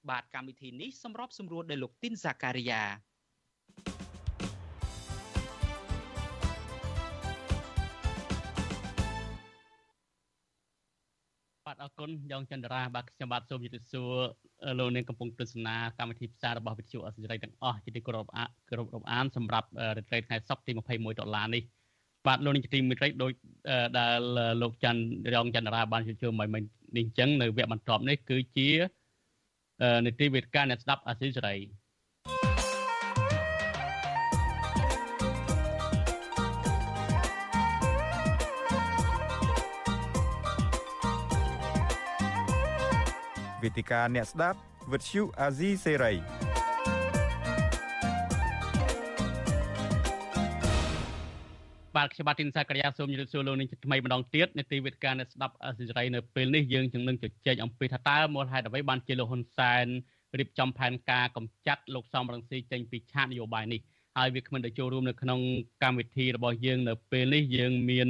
[0.09, 2.83] បាទកម្មវិធីនេះសម្របសម្រួលដោយលោកទីនសាការីយ៉ា
[11.65, 14.13] បាទអរគុណយ៉ាងចន្ទរាបាទខ្ញុំបាទសូមជម្រាបសួរ
[14.79, 18.27] លោកនាងកំពុងទស្សនាកម្មវិធីផ្សាយរបស់វិទ្យុអសិរ័យទាំងអស់ជាទីគោរព
[18.69, 19.67] គោរពរាប់អានសម្រាប់
[19.97, 21.63] រយៈថ្ងៃសុក្រទី21ដុល្លារនេះ។
[22.27, 23.31] បាទលោកនាងជាទីមេត្រីដោយ
[23.97, 24.19] ដែល
[24.61, 25.01] លោកច័ន្ទ
[25.33, 26.63] រងចន្ទរាបានជួបជុំមកមិញ
[26.97, 28.69] នេះអញ្ចឹងនៅវគ្គបន្ទាប់នេះគឺជា
[30.05, 31.59] នីតិវេទិកាអ្នកស្ដាប់អសិរ័យ
[43.63, 44.59] វេទិកាអ្នកស្ដាប់
[44.91, 46.50] វិទ្យុអាស៊ីសេរី
[51.95, 59.85] បាទខ្ញុំបាទទីនសាករិយាសូមជម្រាបសួរលោកនាងថ្មីម្ដងទៀតនៅទីវេទិកាអ្នកស្ដាប់អាស៊ីសេរីនៅពេលនេះយើងនឹងនឹងជជែកអំពីថាតើមូលហេតុអ្វីបានជាលោកហ៊ុនសែន
[60.39, 63.79] រៀបចំផែនការកម្ចាត់លោកសំរងស៊ីចេញពីឆាកនយោបាយនេះ
[64.17, 65.39] ហើយវាគ្មិនទៅចូលរួមនៅក្នុង
[65.83, 68.09] កម្មវិធីរបស់យើងនៅពេលនេះយើងមាន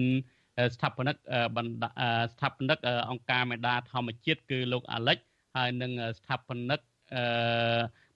[0.75, 1.15] ស្ថាបនិក
[2.33, 2.77] ស្ថាបនិក
[3.09, 5.17] អង្គការមេដាធម្មជាតិគឺលោកអាលិច
[5.55, 6.79] ហើយនឹងស្ថាបនិក
[7.15, 7.23] អឺ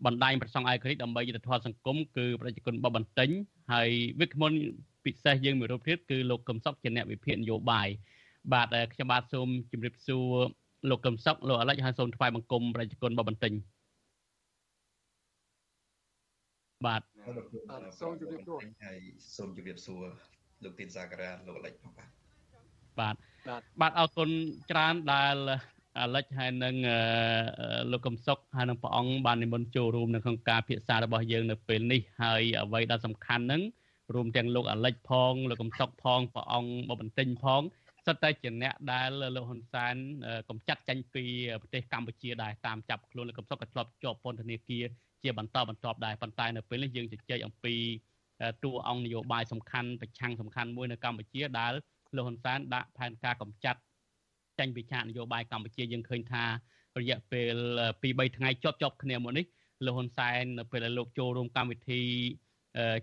[0.05, 3.29] បណ្ដាញប្រសង់អៃក្រិចដើម្បីយុទ្ធធម៌សង្គមគឺប្រជាជនបបបន្ទិញ
[3.71, 3.89] ហើយ
[4.19, 4.51] វិក្កមុន
[5.05, 7.87] ពិសេសយើងមួយរូបទៀតគឺលោកកឹមសុខជាអ្នកវិភាគនយោបាយ
[8.53, 10.31] បាទខ្ញុំបាទសូមជម្រាបសួរ
[10.89, 13.53] លោកកឹមសុខលោកអាលិចហើយសូមថ្វាយបង្គំប្រជាជនបបបន្ទិញ
[16.85, 17.01] បាទ
[17.99, 18.99] សូមជម្រាបសួរហើយ
[19.37, 20.03] សូមជម្រាបសួរ
[20.63, 22.09] លោកទីនសាការាលោកអាលិចផងបាទ
[22.99, 24.29] បាទបាទអរគុណ
[24.71, 25.37] ច្រើនដែល
[25.99, 26.75] អាលិចហើយនឹង
[27.91, 33.61] លោកកំសុកហើយនឹងព្រះអង្គបាននិមន្តចូលរួមនៅក្នុងការពិភាក្សារបស់យើងនៅពេលនេះហើយអ្វីដែលសំខាន់នឹង
[34.15, 37.61] រួមទាំងលោកអាលិចផងលោកកំសុកផងព្រះអង្គបបន្ទិញផង
[38.05, 39.95] សិតតែជាអ្នកដែលលោកហ៊ុនសែន
[40.49, 41.23] កំចាត់ចាញ់ពី
[41.61, 44.85] ប្រទេសកម្ពុជាដែរតាមចាប់ខ្លួនលោកកំសុកក៏ធ្លាប់ជាប់ពន្ធនាគារ
[45.23, 47.75] ជាបន្តបន្ទាប់ដែរប៉ុន្តែនៅពេលនេះយើងជជែកអំពី
[48.63, 51.73] តួអង្គនយោបាយសំខាន់ប្រឆាំងសំខាន់មួយនៅកម្ពុជាដែល
[52.15, 53.79] លោកហ៊ុនសែនដាក់ផែនការកម្ចាត់
[54.59, 56.43] ចេញពីឆាកនយោបាយកម្ពុជាយើងឃើញថា
[56.99, 57.55] រយៈពេល
[58.01, 59.45] 2 3ថ្ងៃជាប់ជាប់គ្នាមកនេះ
[59.85, 62.01] លោកហ៊ុនសែននៅពេលដែលលោកចូលរួមកម្មវិធី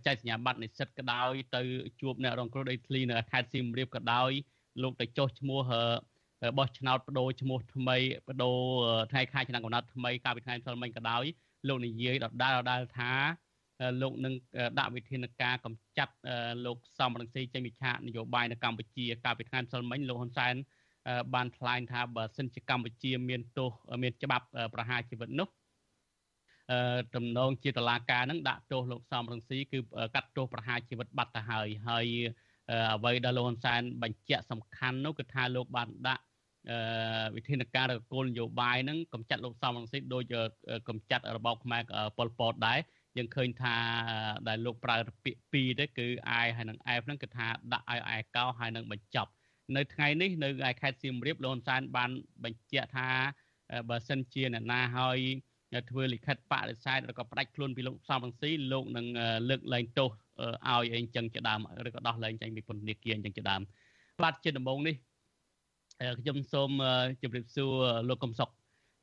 [0.07, 1.61] ចែកសញ្ញាបត្រនិស្សិតក៏ដោយទៅ
[2.01, 4.31] ជួបអ្នករងគ្រោះដីធ្លីនៅខេត្តសៀមរាបក៏ដោយ
[4.83, 5.61] លោកទៅចុះឈ្មោះ
[6.59, 7.97] បោះឆ្នោតបដូរឈ្មោះថ្មី
[8.29, 8.59] បដូរ
[9.11, 11.25] ថ្ងៃខែឆ្នាំកំណត់ថ្មីកាលពីថ្ងៃម្សិលមិញក៏ដោយ
[11.69, 13.13] លោកនិយាយដដែលដដែលថា
[14.03, 14.35] លោកនឹង
[14.79, 16.15] ដាក់វិធានការកម្ចាត់
[16.67, 20.55] លោកសំរងស៊ីចេញពីឆាកនយោបាយនៅកម្ពុជាកាលពីថ្ងៃម្សិលមិញលោកហ៊ុនសែន
[21.35, 23.69] បានថ្លែងថាបើសិនជាកម្ពុជា មានទោស
[24.03, 25.49] មានច្បាប់ប្រហារជីវិតនោះ
[26.71, 29.79] អឺតំណងជាតឡាការនឹងដាក់ទោសលោកសំរងស៊ីគឺ
[30.15, 32.07] កាត់ទោសប្រហារជីវិតបាត់ទៅហើយហើយ
[32.95, 36.25] អ្វីដែលលោកហ៊ុនសែនបញ្ជាក់សំខាន់នោះគឺថាលោកបានដាក់
[37.37, 40.25] វិធានការរកគោលនយោបាយហ្នឹងកំចាត់លោកសំរងស៊ីដោយ
[40.89, 41.83] កំចាត់របបខ្មែរ
[42.19, 42.79] ប៉ុលពតដែរ
[43.17, 43.77] យើងឃើញថា
[44.49, 49.31] ដែលលោកប្រើពាក្យពីរទៅគឺអាយហើយនឹងអែបហ្នឹងគឺថាដាក់ឲ្យអាយកោហើយនឹងបញ្ចប់
[49.77, 52.11] នៅថ្ងៃនេះនៅឯខេត្តសៀមរាបលោកហ៊ុនសែនបាន
[52.45, 53.09] បញ្ជាក់ថា
[53.89, 55.19] បើសិនជាអ្នកណាហើយ
[55.91, 59.07] ធ្វើលិខិតបដិសេធឬក៏ផ្ដាច់ខ្លួនពីលោកសំរងស៊ីលោកនឹង
[59.49, 63.63] លើកលែងទោសឲ្យអីចឹងជាដើមឬក៏ដោះលែងចេញពីពន្ធនាគារអញ្ចឹងជាដើម
[64.23, 64.95] បាទជាដំបូងនេះ
[66.21, 66.71] ខ្ញុំសូម
[67.23, 67.73] ជម្រាបសួរ
[68.09, 68.49] លោកកំសុក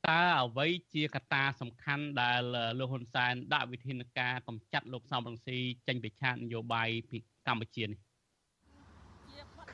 [0.08, 2.42] តើអ្វីជាកត្តាសំខាន់ដែល
[2.80, 5.58] លោកហ៊ុនសែនដាក់វិធានការកម្ចាត់លោកសំរងស៊ី
[5.88, 8.09] ចេញពីឆាកនយោបាយពីកម្ពុជានេះ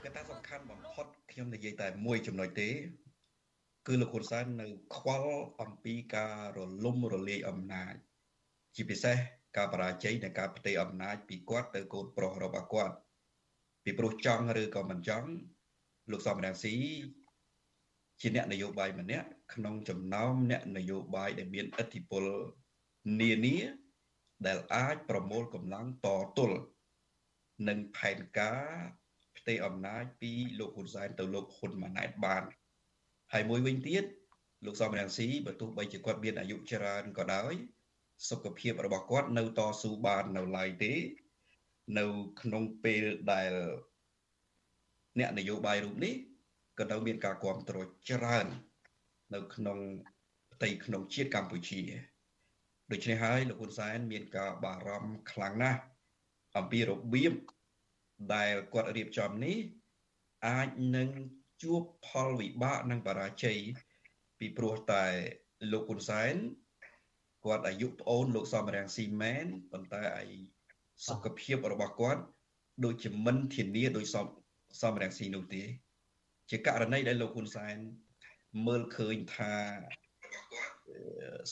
[0.06, 2.70] កត្តាសំខាន់បំផុតខ្ញុំនិយាយតែមួយចំណុចទេ
[3.88, 7.94] គឺលោកហ៊ុនសែននៅ ខ្វល់អំពីការរលំរលាយអំណាច
[8.76, 9.18] ជាពិសេស
[9.58, 12.96] ការបរាជ័យនៃការផ្ទេរអំណាចពីគាត់ទៅកូនប្រុសរបស់គាត់
[13.84, 15.30] ពីព្រោះចង់ឬក៏មិនចង់
[16.12, 16.76] លោកសំរងស៊ី
[18.20, 22.26] ជាអ្នកនយោបាយម្នាក់ក្នុងចំណោមអ្នកនយោបាយដែលមានឥទ្ធិពល
[23.22, 23.58] នានា
[24.46, 26.60] ដែលអាចប្រមូលកម្លាំងតទល់
[27.68, 29.05] នឹងផែនការ
[29.46, 32.44] ផ្ទៃអំណាចពីលោកហ៊ុនសែនទៅលោកហ៊ុនម៉ាណែតបាន
[33.34, 34.04] ហើយមួយវិញទៀត
[34.66, 37.54] លោកសំរងស៊ីបើទោះបីជាគាត់មានអាយុច្រើនក៏ដោយ
[38.30, 40.94] សុខភាពរបស់គាត់នៅតស៊ូបាននៅឡើយទេ
[41.98, 42.06] នៅ
[42.42, 43.54] ក្នុងពេលដែល
[45.20, 46.14] អ្នកនយោបាយរូបនេះ
[46.80, 48.48] ក៏នៅមានការគ្រប់គ្រងច្រើន
[49.34, 49.80] នៅក្នុង
[50.54, 51.82] ផ្ទៃក្នុងជាតិកម្ពុជា
[52.92, 55.82] ដូច្នេះហើយលោកហ៊ុនសែនមានការបារម្ភខ្លាំងណាស់
[56.58, 57.34] អំពីរបៀប
[58.34, 59.58] ដែលគាត់រៀបចំនេះ
[60.48, 61.10] អាចនឹង
[61.64, 63.60] ជួបផលវិបាកនិងបរាជ័យ
[64.40, 65.06] ពីព្រោះតែ
[65.72, 66.34] លោកហ៊ុនសែន
[67.46, 70.30] គាត់អាយុប្អូនលោកសំរាំងស៊ីមែនប៉ុន្តែអាយ
[71.08, 72.22] សុខភាពរបស់គាត់
[72.86, 74.26] ដូចជាមិនធានាដោយសំ
[74.82, 75.64] សំរាំងស៊ីនោះទេ
[76.50, 77.76] ជាករណីដែលលោកហ៊ុនសែន
[78.68, 79.54] មើលឃើញថា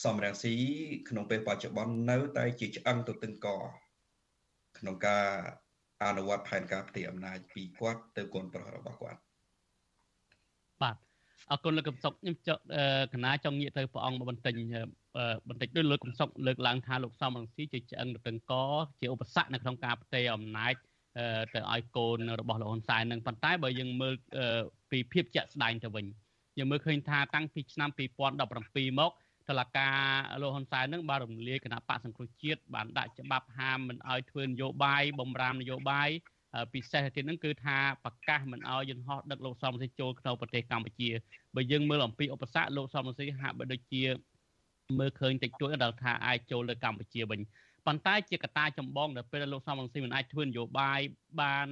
[0.04, 0.54] សំរងស៊ី
[1.08, 3.48] ក្នុងពេលបច្ចុប្បន្ននៅតែជាឆ្អឹងទៅទឹងក
[4.78, 5.26] ក្នុងការ
[6.06, 9.20] អនុវត្តផែនការផ្ទៃអំណាចពីគាត់ទៅកូនប្រុសរបស់គាត់
[10.82, 10.96] បាទ
[11.50, 12.50] អរគុណលោកកំសុកខ្ញុំច
[13.14, 14.54] កណាចង់ងាកទៅព្រះអង្គបន្តិច
[15.48, 18.52] បន្តិចដូចលោកកំសុកលើកឡើងថាលោកសំរងស៊ីជាឆ្អឹងរទឹងក
[19.00, 20.74] ជាឧបសគ្គនៅក្នុងការផ្ទេរអំណាច
[21.54, 24.14] ទៅឲ្យកូនរបស់លោកហ៊ុនសែននឹងប៉ុន្តែបើយើងមើល
[24.90, 26.06] ពីភាពជាក់ស្ដែងទៅវិញ
[26.58, 27.90] យើងមើលឃើញថាតាំងពីឆ្នាំ
[28.44, 29.12] 2017មក
[29.48, 29.98] តឡការ
[30.40, 36.08] លោកហ៊ុនសែននឹងបានរំលាយគណៈបកសង្គ្រោះជាតិបានដាក់ច្បាប់ហាមមិនឲ្យធ្វើនយោបាយបំរាមនយោបាយ
[36.72, 41.10] ពិសេសទៀតហ្នឹងគឺថាប្រកាសមិនឲ្យយន្តហោះដឹកលោកសំរងស៊ីចូលក្នុងប្រទេសកម្ពុជា
[41.54, 44.02] បើយើងមើលអំពីឧបសគ្គលោកសំរងស៊ីហាក់បីដូចជា
[44.98, 47.40] មើលឃើញតិចតួចដល់ថាអាចចូលទៅកម្ពុជាវិញ
[47.86, 51.00] ប៉ុន្តែជាកត្តាចម្បងដែលពេលលោកសំរងស៊ីមិនអាចធ្វើនយោបាយ
[51.40, 51.66] បាន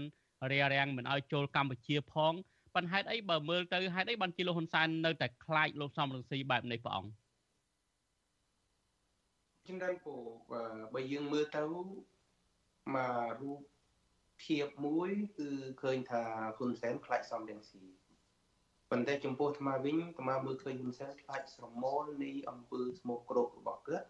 [0.50, 2.32] រារាំងមិនឲ្យចូលកម្ពុជាផង
[2.74, 7.21] ប៉ុន្តែហេតុអីបើមើលទៅហេតុអីបានជាលោកហ៊ុនសែននៅតែខ្លាចលោកសំរងស៊ីបែបនេះព្រះអង្គ
[9.68, 10.14] ជំរាបពូ
[10.94, 11.62] បើយើងមើលទៅ
[12.94, 13.60] មករូប
[14.42, 15.50] ភាពមួយគឺ
[15.82, 16.22] ឃើញថា
[16.56, 17.82] ហ៊ុនសែនខ្លាចសំរងស៊ី
[18.90, 24.08] ប៉ុន្តែចំពោះអាត្មាវិញអាត្មាមើលឃើញហ៊ុនសែនខ្លាចស្រមោលនៃអង្គើស្មោកគ្រោករបស់គាត់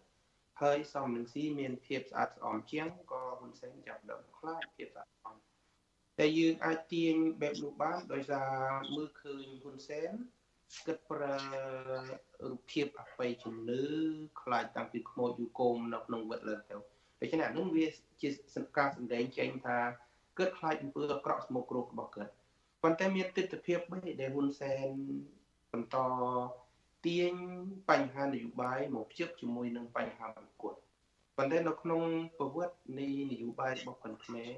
[0.61, 5.35] ហើយសំរងស៊ីមានភាពស្អាតស្អំជាងក៏ហ៊ុនសែនចាប់ដើមខ្លាចភាពស្អាតស្អំ
[6.19, 8.49] តែយើងអាចទាញបែបនោះបានដោយសារ
[8.95, 10.11] មើលឃើញហ៊ុនសែន
[10.85, 11.35] គិតប្រើ
[12.43, 13.81] រូបភាពអបិយជំនឿ
[14.41, 16.75] ខ្លាចតាំងពីខ្មោចយូកូមនៅក្នុងវត្តលើទៅ
[17.21, 17.87] ដូច្នេះអានោះវា
[18.21, 18.29] ជា
[18.77, 19.77] ការសម្ដែងចេញថា
[20.37, 22.31] គិតខ្លាចអំពើអាក្រក់ស្មុគគ្រោករបស់គាត់
[22.83, 24.87] ប៉ុន្តែមានទស្សនវិជ្ជាបីដែលហ៊ុនសែន
[25.71, 25.97] បន្ត
[27.05, 27.33] ទាញ
[27.89, 30.75] បញ្ហានយោបាយមកភ្ជាប់ជាមួយនឹងបញ្ហាប្រកួត
[31.37, 32.01] ប៉ុន្តែនៅក្នុង
[32.37, 34.51] ប្រវត្តិនៃនយោបាយរបស់គាត់ខ្មែរ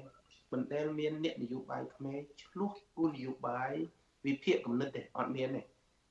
[0.52, 3.72] មិនដែលមានអ្នកនយោបាយខ្មែរឆ្លោះគោលនយោបាយ
[4.26, 5.62] វិភាគគំនិតទេអត់មានទេ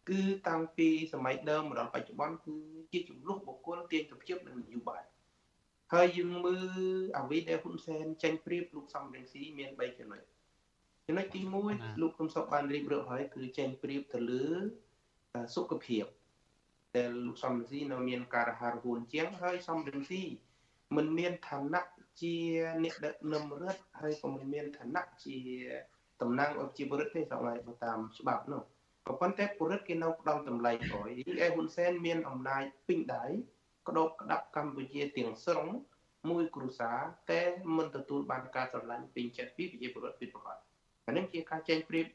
[0.10, 2.56] គឺតាំងពីសម័យដើមមកដល់បច្ចុប្បន្នគឺ
[2.92, 5.04] ជាចំនួនបុគ្គលទាញទៅភ្ជាប់នឹងនយោបាយ
[5.94, 10.22] ហើយយើងមើលអ្វីដែលហ៊ុនសែនចេញព្រៀបលោកសំរងស៊ីមាន3ចំណុច
[11.08, 11.42] ចំណុចទី
[11.72, 14.46] 1លោកហ៊ុនសុកបានរៀបរាប់ហើយគឺចេញព្រៀបទៅលើ
[15.56, 16.06] សុខភាព
[16.96, 20.22] ដែលលោកសំរងស៊ីនៅមានការហារហួនជាងហើយសំរងស៊ី
[20.96, 21.84] មិនមានឋានៈ
[22.22, 22.36] ជា
[22.84, 25.38] អ្នកដឹកនាំរដ្ឋហើយក៏មិនមានឋានៈជា
[26.22, 28.64] តំណាងអភិជារដ្ឋទេសម្រាប់តាមច្បាប់នោះ
[29.08, 31.10] ក៏ប៉ុន្តែពលរដ្ឋគេនៅផ្ដល់តម្លៃក្រោយ
[31.46, 33.26] ឯហ៊ុនសែនមានអំណាចពេញដៃ
[33.88, 35.68] ក្តោបក្តាប់កម្ពុជាទាំងស្រុង
[36.30, 36.98] មួយគ្រួសារ
[37.32, 37.42] តែ
[37.78, 40.58] មិនទទួលបានការស្រឡាញ់ពេញចិត្តពីប្រជាពលរដ្ឋពិតប្រាកដ
[41.08, 42.06] អានេះជាការចែងប្រៀប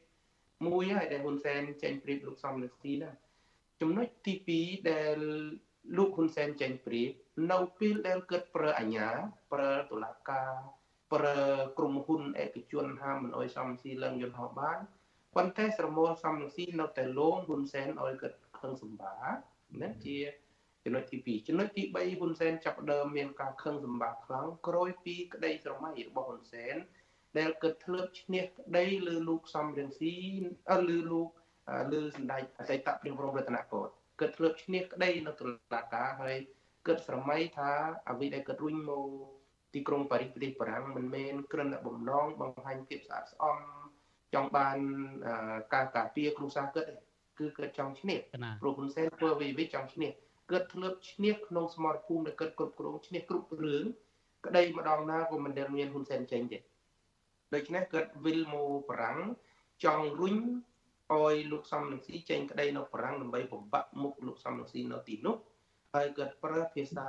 [0.67, 3.11] មួយហើយដែលហ៊ុនសែនចែងប្រៀបលោកសំរងស៊ីណា
[3.81, 5.17] ចំណុចទី2ដែល
[5.97, 7.09] លោកហ៊ុនសែនចែងប្រៀប
[7.51, 9.07] នៅពេលដែលគិតប្រើអាញា
[9.53, 10.51] ប្រើតុលាការ
[11.13, 11.39] ប្រើ
[11.77, 14.79] ក្រុមហ៊ុនឯកជនហាមមិនអោយសំស៊ីឡើងយន្តហោះបាន
[15.35, 19.15] ប៉ុន្តែស្រមោលសំរងស៊ីនៅតែលងហ៊ុនសែនឲ្យគិតខឹងសម្បា
[19.81, 20.17] ណាជា
[20.83, 26.75] ចំណុចទី2ចំណុចទី3ហ៊ុនសែនចាប់ដើមមានការខឹងសម្បាខ្លាំងក្រោយពីក្តីស្រមៃរបស់ហ៊ុនសែន
[27.37, 30.13] ដែលគិតធ្លាប់ឈ្នះក្តីលើលោកសំរងស៊ី
[30.71, 31.29] អឺលើលោក
[31.93, 36.35] លើសម្ដេចអតីតព្រះបរមរតនកោដ្ឋគិតធ្លាប់ឈ្នះក្តីនៅតុលាការហើយ
[36.87, 37.71] គិតស្រមៃថា
[38.09, 39.07] អ្វីដែលគិតរុញមក
[39.73, 43.57] ទីក្រុងប៉ារីសប្រទេសបារាំងមិនមែនគ្រាន់តែបំណងបង្ហាញភាពស្អាតស្អំ
[44.33, 44.77] ចង់បាន
[45.73, 46.85] ការការពារគ្រួសារគិត
[47.39, 48.17] គឺគិតចង់ឈ្នះ
[48.61, 50.09] ព្រោះហ៊ុនសែនធ្វើអ្វីៗចង់ឈ្នះ
[50.51, 53.83] គាត់ធ្លាប់ឈ្នះក្នុងសមរភូមិដែលគាត់គ្រប់គ្រងឈ្នះគ្រប់រឿង
[54.45, 56.57] ក្តីម្ដងណាក៏មិនដែលមានហ៊ុនសែនចេញទេ
[57.53, 59.19] ដូច្នេះគាត់វិលមកបារាំង
[59.83, 60.35] ចង់រុញ
[61.11, 65.35] ឲ្យលោកសំរងស៊ីចេញក្តីនៅបារាំងដើម្បីបំបាក់មុខលោកសំរងស៊ីនៅទីនោះ
[65.93, 67.07] ហើយគាត់ប្រើភាសា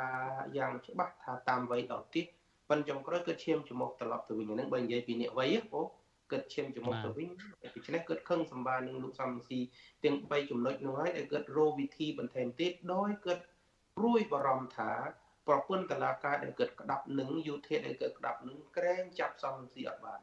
[0.56, 2.22] យ៉ាងច្បាស់ថាតាមវ័យដល់ទី
[2.68, 5.82] ប៉ុន្តែចុងក្រោយគាត់ឈាមច្រមុះត្រឡប់ទៅវិញហ្នឹងបើនិយាយពីអ្នកវ័យហ៎
[6.32, 7.28] គិតឈាមច្រមុះទៅវិញ
[7.62, 9.58] ដូច្នេះគិតខឹងសម្បានឹងលោកសំរងស៊ី
[10.04, 13.38] ទាំង3ចំណុចនោះហើយដែលគិតរោវិធីបន្ថែមទៀតដោយគិត
[13.96, 14.92] ព្រួយបារម្ភថា
[15.48, 20.20] ប្រពន្ធតឡាការដែលគិតក្តាប់នឹងយុធិដែលគិតក្តាប់នឹងក្រែងចាប់សំរងស៊ីអត់បាន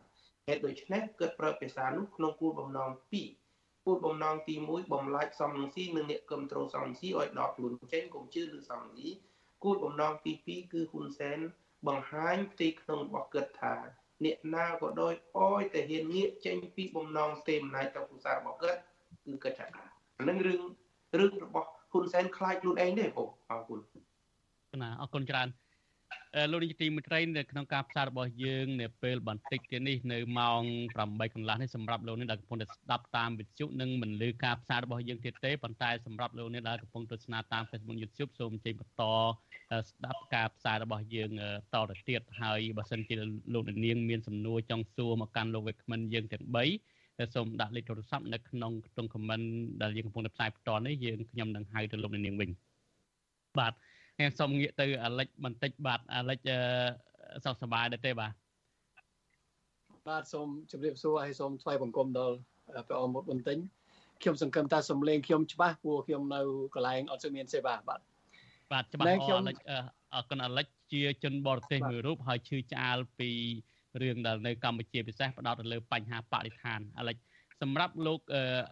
[0.47, 2.91] ហេតុដូច្នេះគិតប្រើភាសានោះក្នុងគោលបំណង
[3.38, 9.10] 2គោលបំណងទី1បំលាច់សំរងស៊ីនិងអ្នកគ្រប់គ្រងសំរងស៊ីឲ្យដកខ្លួនចេញកុំជឿឬសំរងស៊ី
[9.64, 11.39] គោលបំណងទី2គឺហ៊ុនសែន
[11.88, 13.76] បង្ហាញផ្ទៃក្នុងរបស់គិតថា
[14.26, 18.80] អ្នកណាក៏ដោយអោយតែហ៊ានងាកចេញពីបំណងទេអំណាចទៅភាសារបស់គាត់
[19.26, 19.72] គឺគាត់ចាក់
[20.17, 20.61] អានឹងរឿង
[21.20, 23.80] រឿងរបស់ហ៊ុនសែនខ្លាចខ្លួនឯងទេបងអរគុណ
[24.82, 25.47] ណាអរគុណច្រើន
[26.52, 30.62] លោកនាយកទីមេត្រីនៅក្នុងការផ្សាយរបស់យើងនៅពេលបន្តិចទៀតនេះនៅម៉ោង
[30.98, 39.04] 8កន្លះនេះសម្រាប់លោកនេះដែលកំពុងតែស្ដាប់តាមវិទ្យុនិងមិនលឺការផ្សាយរបស់យើងទៀតទេប៉ុន្តែសម្រាប់លោកនេះដែលកំពុងទស្សនាតាម Facebook YouTube សូមអញ្ជើញបន្ត
[39.90, 41.30] ស្ដាប់ការផ្សាយរបស់យើង
[41.74, 43.16] តទៅទៀតហើយបើសិនជា
[43.54, 46.46] លោកនាងមានសំណួរចង់សួរមកកាន់លោកវិក្កាមិនយើងទាំង
[46.90, 49.46] 3សូមដាក់លេខទូរស័ព្ទនៅក្នុងក្នុង comment
[49.82, 52.50] ដែលយើងកំពុងតែផ្សាយបន្តនេះយើងខ្ញុំនឹងហៅទៅលោកនាងវិញ
[53.60, 53.74] បាទ
[54.20, 56.39] ខ្ញុំសូមងាកទៅអាលិចបន្តិចបាទអាលិច
[57.45, 58.34] សុខសប្បាយដែរទេបាទ
[60.07, 62.36] បាទសូមជម្រាបសួរហើយសូមថ្លែងបង្គំដល់
[62.88, 63.57] ព្រះអង្គមុតបន្តិច
[64.22, 66.41] ខ្ញុំសង្ឃឹមថាសំឡេងខ្ញុំច្បាស់ព្រោះខ្ញុំនៅ
[66.76, 67.99] កន្លែងអត់សូវមានសេវាបាទ
[68.72, 69.55] បាទច្បាស់អរលិច
[70.15, 73.30] អរគុណអលិចជាជនបរទេសមួយរូបហើយឈឺឆ្អាលពី
[74.01, 77.17] រឿងដែលនៅកម្ពុជាពិសេសផ្ដោតទៅលើបញ្ហាបរិស្ថានអាលិច
[77.61, 78.20] សម្រាប់លោក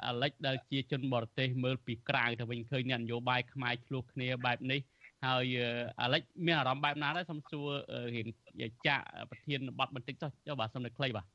[0.05, 4.79] អាលិចដែលជាជនបរទេសមើលពីក្រៅទៅវិញឃើញអ្នកនយោបាយខ្មែរឆ្លោះគ្នាបែបនេះ
[5.25, 5.45] ហើយ
[6.01, 7.67] អាលិចមានអារម្មណ៍បែបណាដែរសូមសួរ
[8.15, 8.27] រៀង
[8.87, 11.27] ចាក់ប្រធានបတ်បន្តិចចុះចុះបាទសូមនៅខ្លីបាទ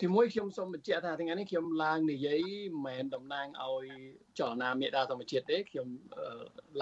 [0.00, 2.40] ទីមួយខ្ញុំសូមបញ្ជាក់ថាថ្ងៃនេះខ្ញុំឡើងនិយាយ
[2.72, 3.86] មិនមែនតំណាងឲ្យ
[4.38, 5.88] ចលនាមេដាធម្មជាតិទេខ្ញុំ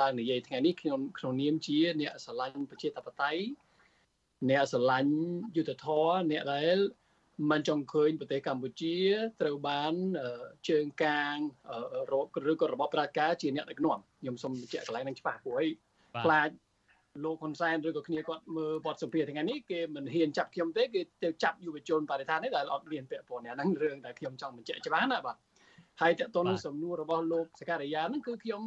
[0.01, 3.42] ឡើងនិយាយថ្ងៃនេះខ្ញុំក្នុងនាមជាអ្នកស្រឡាញ់ប្រជាធិបតេយ្យ
[4.51, 5.12] អ្នកស្រឡាញ់
[5.57, 6.78] យុទ្ធធរអ្នកដែល
[7.51, 8.97] មិនចង់ឃើញប្រទេសកម្ពុជា
[9.41, 9.93] ត្រូវបាន
[10.68, 11.34] ជើងកាង
[12.51, 15.68] ឬក៏របបប្រជាការជាអ្នកដឹកនាំខ្ញុំសូមបញ្ជាក់កន្លែងនឹងច្បាស់ព្រោះអី
[16.24, 16.51] ខ្លាច
[17.24, 25.36] លោកហ៊ុនសែនឬក៏គ្នាគាត់មើលបទសម្ភាសថ្ងៃនេះគេមិនហ៊ានចាប់ខ្ញុំទេគេទៅចាប់យុវជនបរិស្ថាននេះដែលអត់មានពាក់ព័ន្ធហ្នឹងរឿងដែលខ្ញុំចង់បញ្ជាក់ច្បាស់ណាបាទ
[26.01, 28.62] ហើយតើតើសំណួររបស់លោកសការីយ៉ាហ្នឹងគឺខ្ញុំ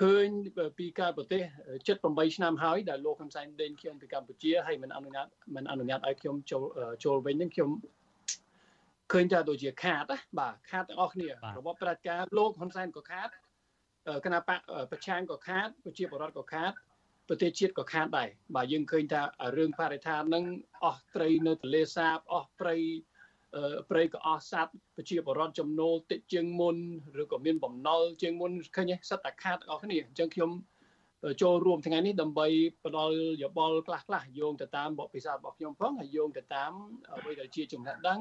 [0.00, 0.26] ឃើញ
[0.78, 1.42] ពីការប្រទេស
[1.88, 5.26] 78ឆ្នាំហើយដែលលោកហ៊ុនសែនដេញខ្ញុំពីកម្ពុជាហើយមិនអនុញ្ញាត
[5.56, 6.64] មិនអនុញ្ញាតឲ្យខ្ញុំចូល
[7.04, 7.70] ចូលវិញហ្នឹងខ្ញុំ
[9.12, 11.32] ឃើញថាដូចជាខាតណាបាទខាតទាំងអស់គ្នារ
[11.66, 13.28] បបប្រជាការលោកហ៊ុនសែនក៏ខាត
[14.24, 16.72] គណៈបកប្រឆាំងក៏ខាតប្រជាបរតក៏ខាត
[17.28, 19.22] ប្រទេសជាតិក៏ខាតដែរបាទយើងឃើញថា
[19.56, 20.44] រឿងបរិស្ថាននឹង
[20.84, 22.76] អស់ត្រីនៅទន្លេសាបអស់ព្រៃ
[23.90, 26.76] ព្រៃក៏អស់សត្វប្រជាបរតចំណូលតិចជាងមុន
[27.22, 30.50] ឬក៏មានបំណុលជាងមុនឃើញសិតតែខាតទាំងអស់គ្នាអញ្ចឹងខ្ញុំ
[31.42, 32.46] ចូលរួមថ្ងៃនេះដើម្បី
[32.84, 36.72] ផ្ដល់យោបល់ខ្លះខ្លះយោងទៅតាមបទពិសោធន៍របស់ខ្ញុំផងហើយយោងទៅតាម
[37.16, 38.20] អ្វីដែលជាចំណេះដឹង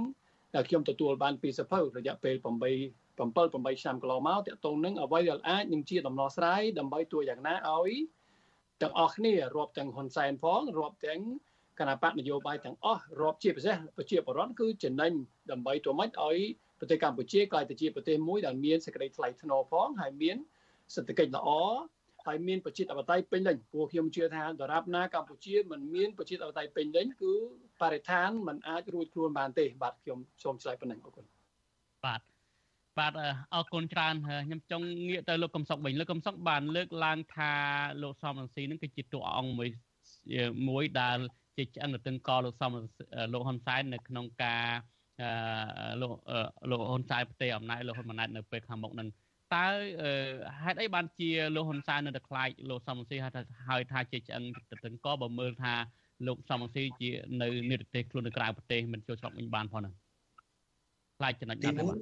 [0.55, 2.47] ដែលខ្ញុំទទួលបានពីសភៅរយៈពេល8 7
[3.75, 7.91] 8ឆ្នាំកន្លងមកតកតងនឹងអ្វីដែលអាចនឹងជាដំណោះស្រាយដើម្បីទួយ៉ាងណាឲ្យ
[8.81, 11.21] ទាំងអស់គ្នារាប់ទាំងហ៊ុនសែនផងរាប់ទាំង
[11.79, 15.11] គណៈបកនយោបាយទាំងអស់រាប់ជាពិសេសប្រជាពលរដ្ឋគឺចំណេញ
[15.51, 16.37] ដើម្បីទៅមិនឲ្យ
[16.79, 20.37] ប្រទេសកម្ពុជាក្លាយទៅជាប្រទេសមួយដែលមានសេចក្តីថ្លៃថ្នូរផងហើយមាន
[20.95, 21.49] សេដ្ឋកិច្ចល្អ
[22.25, 27.33] ហើយមានប្រជាធិបតេយ្យពេញលេញព្រោះខ្ញុំជឿថាដរាបណាកម្ពុជាមិនមានប្រជាធិបតេយ្យពេញលេញគឺ
[27.81, 31.25] បរិស្ថានមិនអាចរួចខ្លួនបានទេបាទខ្ញុំសូមឆ្លើយប៉ុណ្ណឹងអរគុណ
[32.05, 32.21] បាទ
[32.99, 33.13] បាទ
[33.53, 34.15] អរគុណច្រើន
[34.47, 37.53] ខ្ញុំចង់ងាកទៅលោកកំសុកវិញលោកកំសុកបានលើកឡើងថា
[38.01, 39.69] លោកសំរងស៊ីនឹងគឺជាតួអង្គមួយ
[40.67, 41.19] មួយដែល
[41.57, 42.71] ជាឆ្អឹងរទឹងកលោកសំ
[43.33, 44.65] លោកហ៊ុនសែននៅក្នុងការ
[46.01, 46.11] លោក
[46.69, 49.07] លោកហ៊ុនសែនផ្ទេរអំណាចលោកហ៊ុនម៉ាណែតនៅពេលខាងមុខនឹង
[49.55, 49.67] តើ
[50.63, 53.17] ហេតុអីបានជាលោកហ៊ុនសែននៅតែខ្លាចលោកសំរងស៊ី
[53.67, 55.73] ហើយថាជាឆ្អឹងរទឹងកបើមើលថា
[56.27, 57.09] លោកសំរងស៊ីជា
[57.41, 59.93] នៅនិរទេសខ្លួននៅក្រៅប្រទេសមិនចូលស្រុកវិញបានផងហ្នឹង
[61.17, 61.97] ខ្លាចចំណុចណាទេបាទ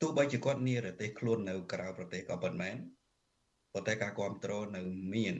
[0.00, 2.76] ទោះបីជាគាត់និរទេសខ្លួននៅក្រៅប្រទេសក៏ប៉ុន្មាន
[3.72, 4.82] ប៉ុន្តែការគ្រប់គ្រងនៅ
[5.14, 5.34] មាន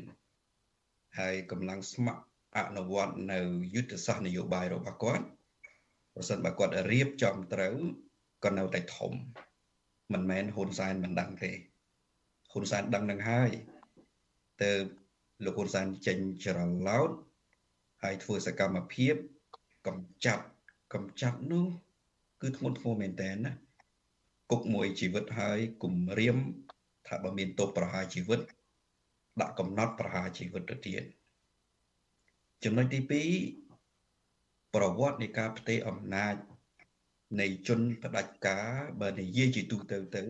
[1.19, 3.41] ហើយកម្លាំងស្ម័គ្រ អនុវត្តនៅ
[3.75, 5.25] យុទ្ធសាស្ត្រនយោបាយរបស់គាត់
[6.15, 7.77] ប្រសិនបើគាត់រៀបចំត្រូវ
[8.45, 9.13] ក៏នៅតែធំ
[10.13, 11.51] មិនមែនហ៊ុនសែនមិនដឹងទេ
[12.53, 13.51] ហ៊ុនសែនដឹងនឹងហើយ
[14.63, 14.71] ទៅ
[15.45, 17.11] លោកហ៊ុនសែនចេញច្រឡោត
[18.03, 19.15] ហើយធ្វើសកម្មភាព
[19.87, 20.45] កំចាត់
[20.95, 21.67] កំចាត់នោះ
[22.43, 23.53] គឺធ្ងន់ធ្ងរមែនតើណា
[24.51, 26.37] គុកមួយជីវិតហើយគំរាម
[27.07, 28.41] ថាបើមានទោសប្រហារជីវិត
[29.41, 31.03] ដាក់កំណត់ប្រហារជីវិតទៅទៀត
[32.65, 33.01] ចំណុចទី
[33.87, 36.35] 2ប្រវត្តិនៃការផ្ទេរអំណាច
[37.41, 38.69] នៃជនផ្ដាច់ការ
[39.01, 40.23] បើនិយាយជាទូទៅទៅ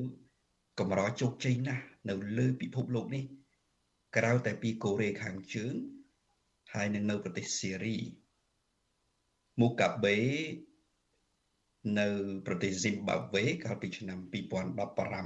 [0.78, 3.24] កម្រជោគជ័យណាស់នៅលើពិភពលោកនេះ
[4.16, 5.74] ក្រៅតែពីកូរ៉េខាងជើង
[6.72, 7.96] ហើយនឹងនៅប្រទេសសេរី
[9.60, 10.18] មូកាបេ
[11.98, 12.08] នៅ
[12.46, 14.18] ប្រទេសស៊ីមបាវេកាលពីឆ្នាំ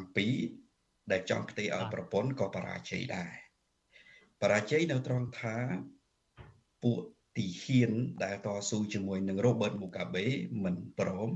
[0.02, 3.32] 2017ដែលចង់ផ្ទេរឲ្យប្រពន្ធក៏បរាជ័យដែរ
[4.42, 5.56] បរាជ័យនៅត្រង់ថា
[6.82, 6.98] ពួក
[7.36, 7.92] ទីហ៊ាន
[8.24, 10.24] ដែលតស៊ូជាមួយនឹងរ៉ូបឺតមូកាបេ
[10.64, 11.28] មិនព្រម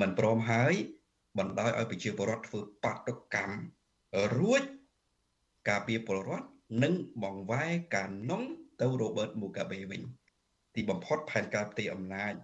[0.00, 0.74] មិនព្រមហើយ
[1.38, 3.58] បណ្ដោយឲ្យប្រជាពលរដ្ឋធ្វើបាតុកម្ម
[4.38, 4.62] រួច
[5.68, 6.48] ការពារពលរដ្ឋ
[6.82, 8.42] និងបង្វែរការនំ
[8.80, 10.02] ទៅរ៉ូបឺតមូកាបេវិញ
[10.74, 12.34] ទីបំផុតផែនការផ្ទេរអំណាច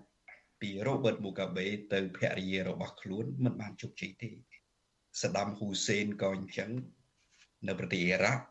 [0.60, 4.30] ពីរ៉ូបឺតមូកាបេទៅភរិយារបស់ខ្លួនមិនបានជោគជ័យទេ
[5.22, 6.70] សាដាមហ៊ូសេនក៏អញ្ចឹង
[7.68, 8.42] នៅប្រទេសអ៊ីរ៉ាក់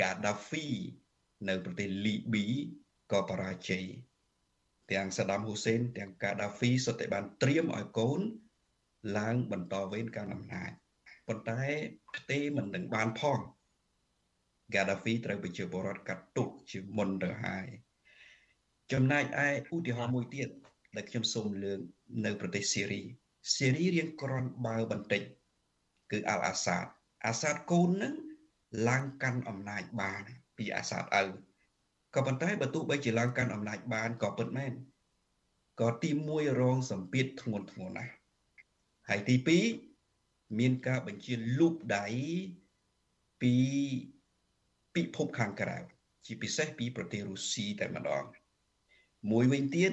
[0.00, 0.66] កាដាហ្វី
[1.48, 2.46] នៅប្រទេសលីប៊ី
[3.12, 3.84] ក៏បរាជ័យ
[4.92, 8.20] ទាំងសាដាមហ៊ូសេនទាំងកាដាហ្វីសុទ្ធតែបានត្រៀមឲ្យកូន
[9.18, 10.70] ឡើងបន្តវេនកាន់អំណាច
[11.28, 11.62] ប៉ុន្តែ
[12.16, 13.38] ផ្ទេមិននឹងបានផង
[14.74, 17.66] កាដាហ្វីត្រូវប្រជាពលរដ្ឋកាត់ទុកជាមុនទៅហើយ
[18.92, 20.48] ចំណែកឯឧទាហរណ៍មួយទៀត
[20.96, 21.80] ដែលខ្ញុំសូមលើក
[22.24, 23.02] នៅប្រទេសសេរី
[23.56, 25.22] សេរីរៀងក្រន់បើបន្តិច
[26.12, 26.86] គឺអាល់អាសាត
[27.26, 28.14] អាសាតកូននឹង
[28.88, 30.22] ឡើងកាន់អំណាចបាន
[30.56, 31.24] ពីអាសាតឪ
[32.14, 34.72] ក៏ប៉ុន្តែបើទោះបីជាឡើងកាន់អំណាចបានក៏ពិតមែន
[35.80, 38.12] ក៏ទី1រងសម្ពាធធ្ងន់ធ្ងរណាស់
[39.08, 39.36] ហហើយទី
[39.96, 42.06] 2មានការបញ្ជាលូបដៃ
[43.42, 43.54] ពី
[44.94, 45.78] ពិភពខាងក្រៅ
[46.26, 48.24] ជាពិសេសពីប្រទេសរុស្ស៊ីតែម្ដង
[49.30, 49.92] មួយវិញទៀត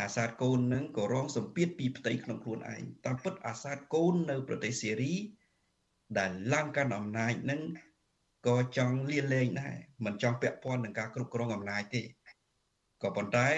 [0.00, 5.14] អាសាតកូននឹងក៏រងសម្ពាធពីផ្ទៃក្នុងខ្លួនឯងតាមពិតអាសាតកូននៅប្រទេសសេរី
[6.18, 7.60] ដែលឡើងកាន់អំណាចនឹង
[8.46, 12.02] ក៏ចង់លៀនលែងដែរមិនចង់ពាក់ព័ន្ធនឹងការគ្រប់គ្រងអំណាចទេ
[13.02, 13.48] ក៏ប៉ុន្តែ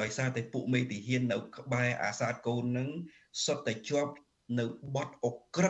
[0.00, 2.88] ដោយសារតែពួកមេទាហាននៅក្បែរអាសាតកូននឹង
[3.44, 4.12] សុទ្ធតែជាប់
[4.58, 4.64] នៅ
[4.94, 5.68] បត់អក្រិត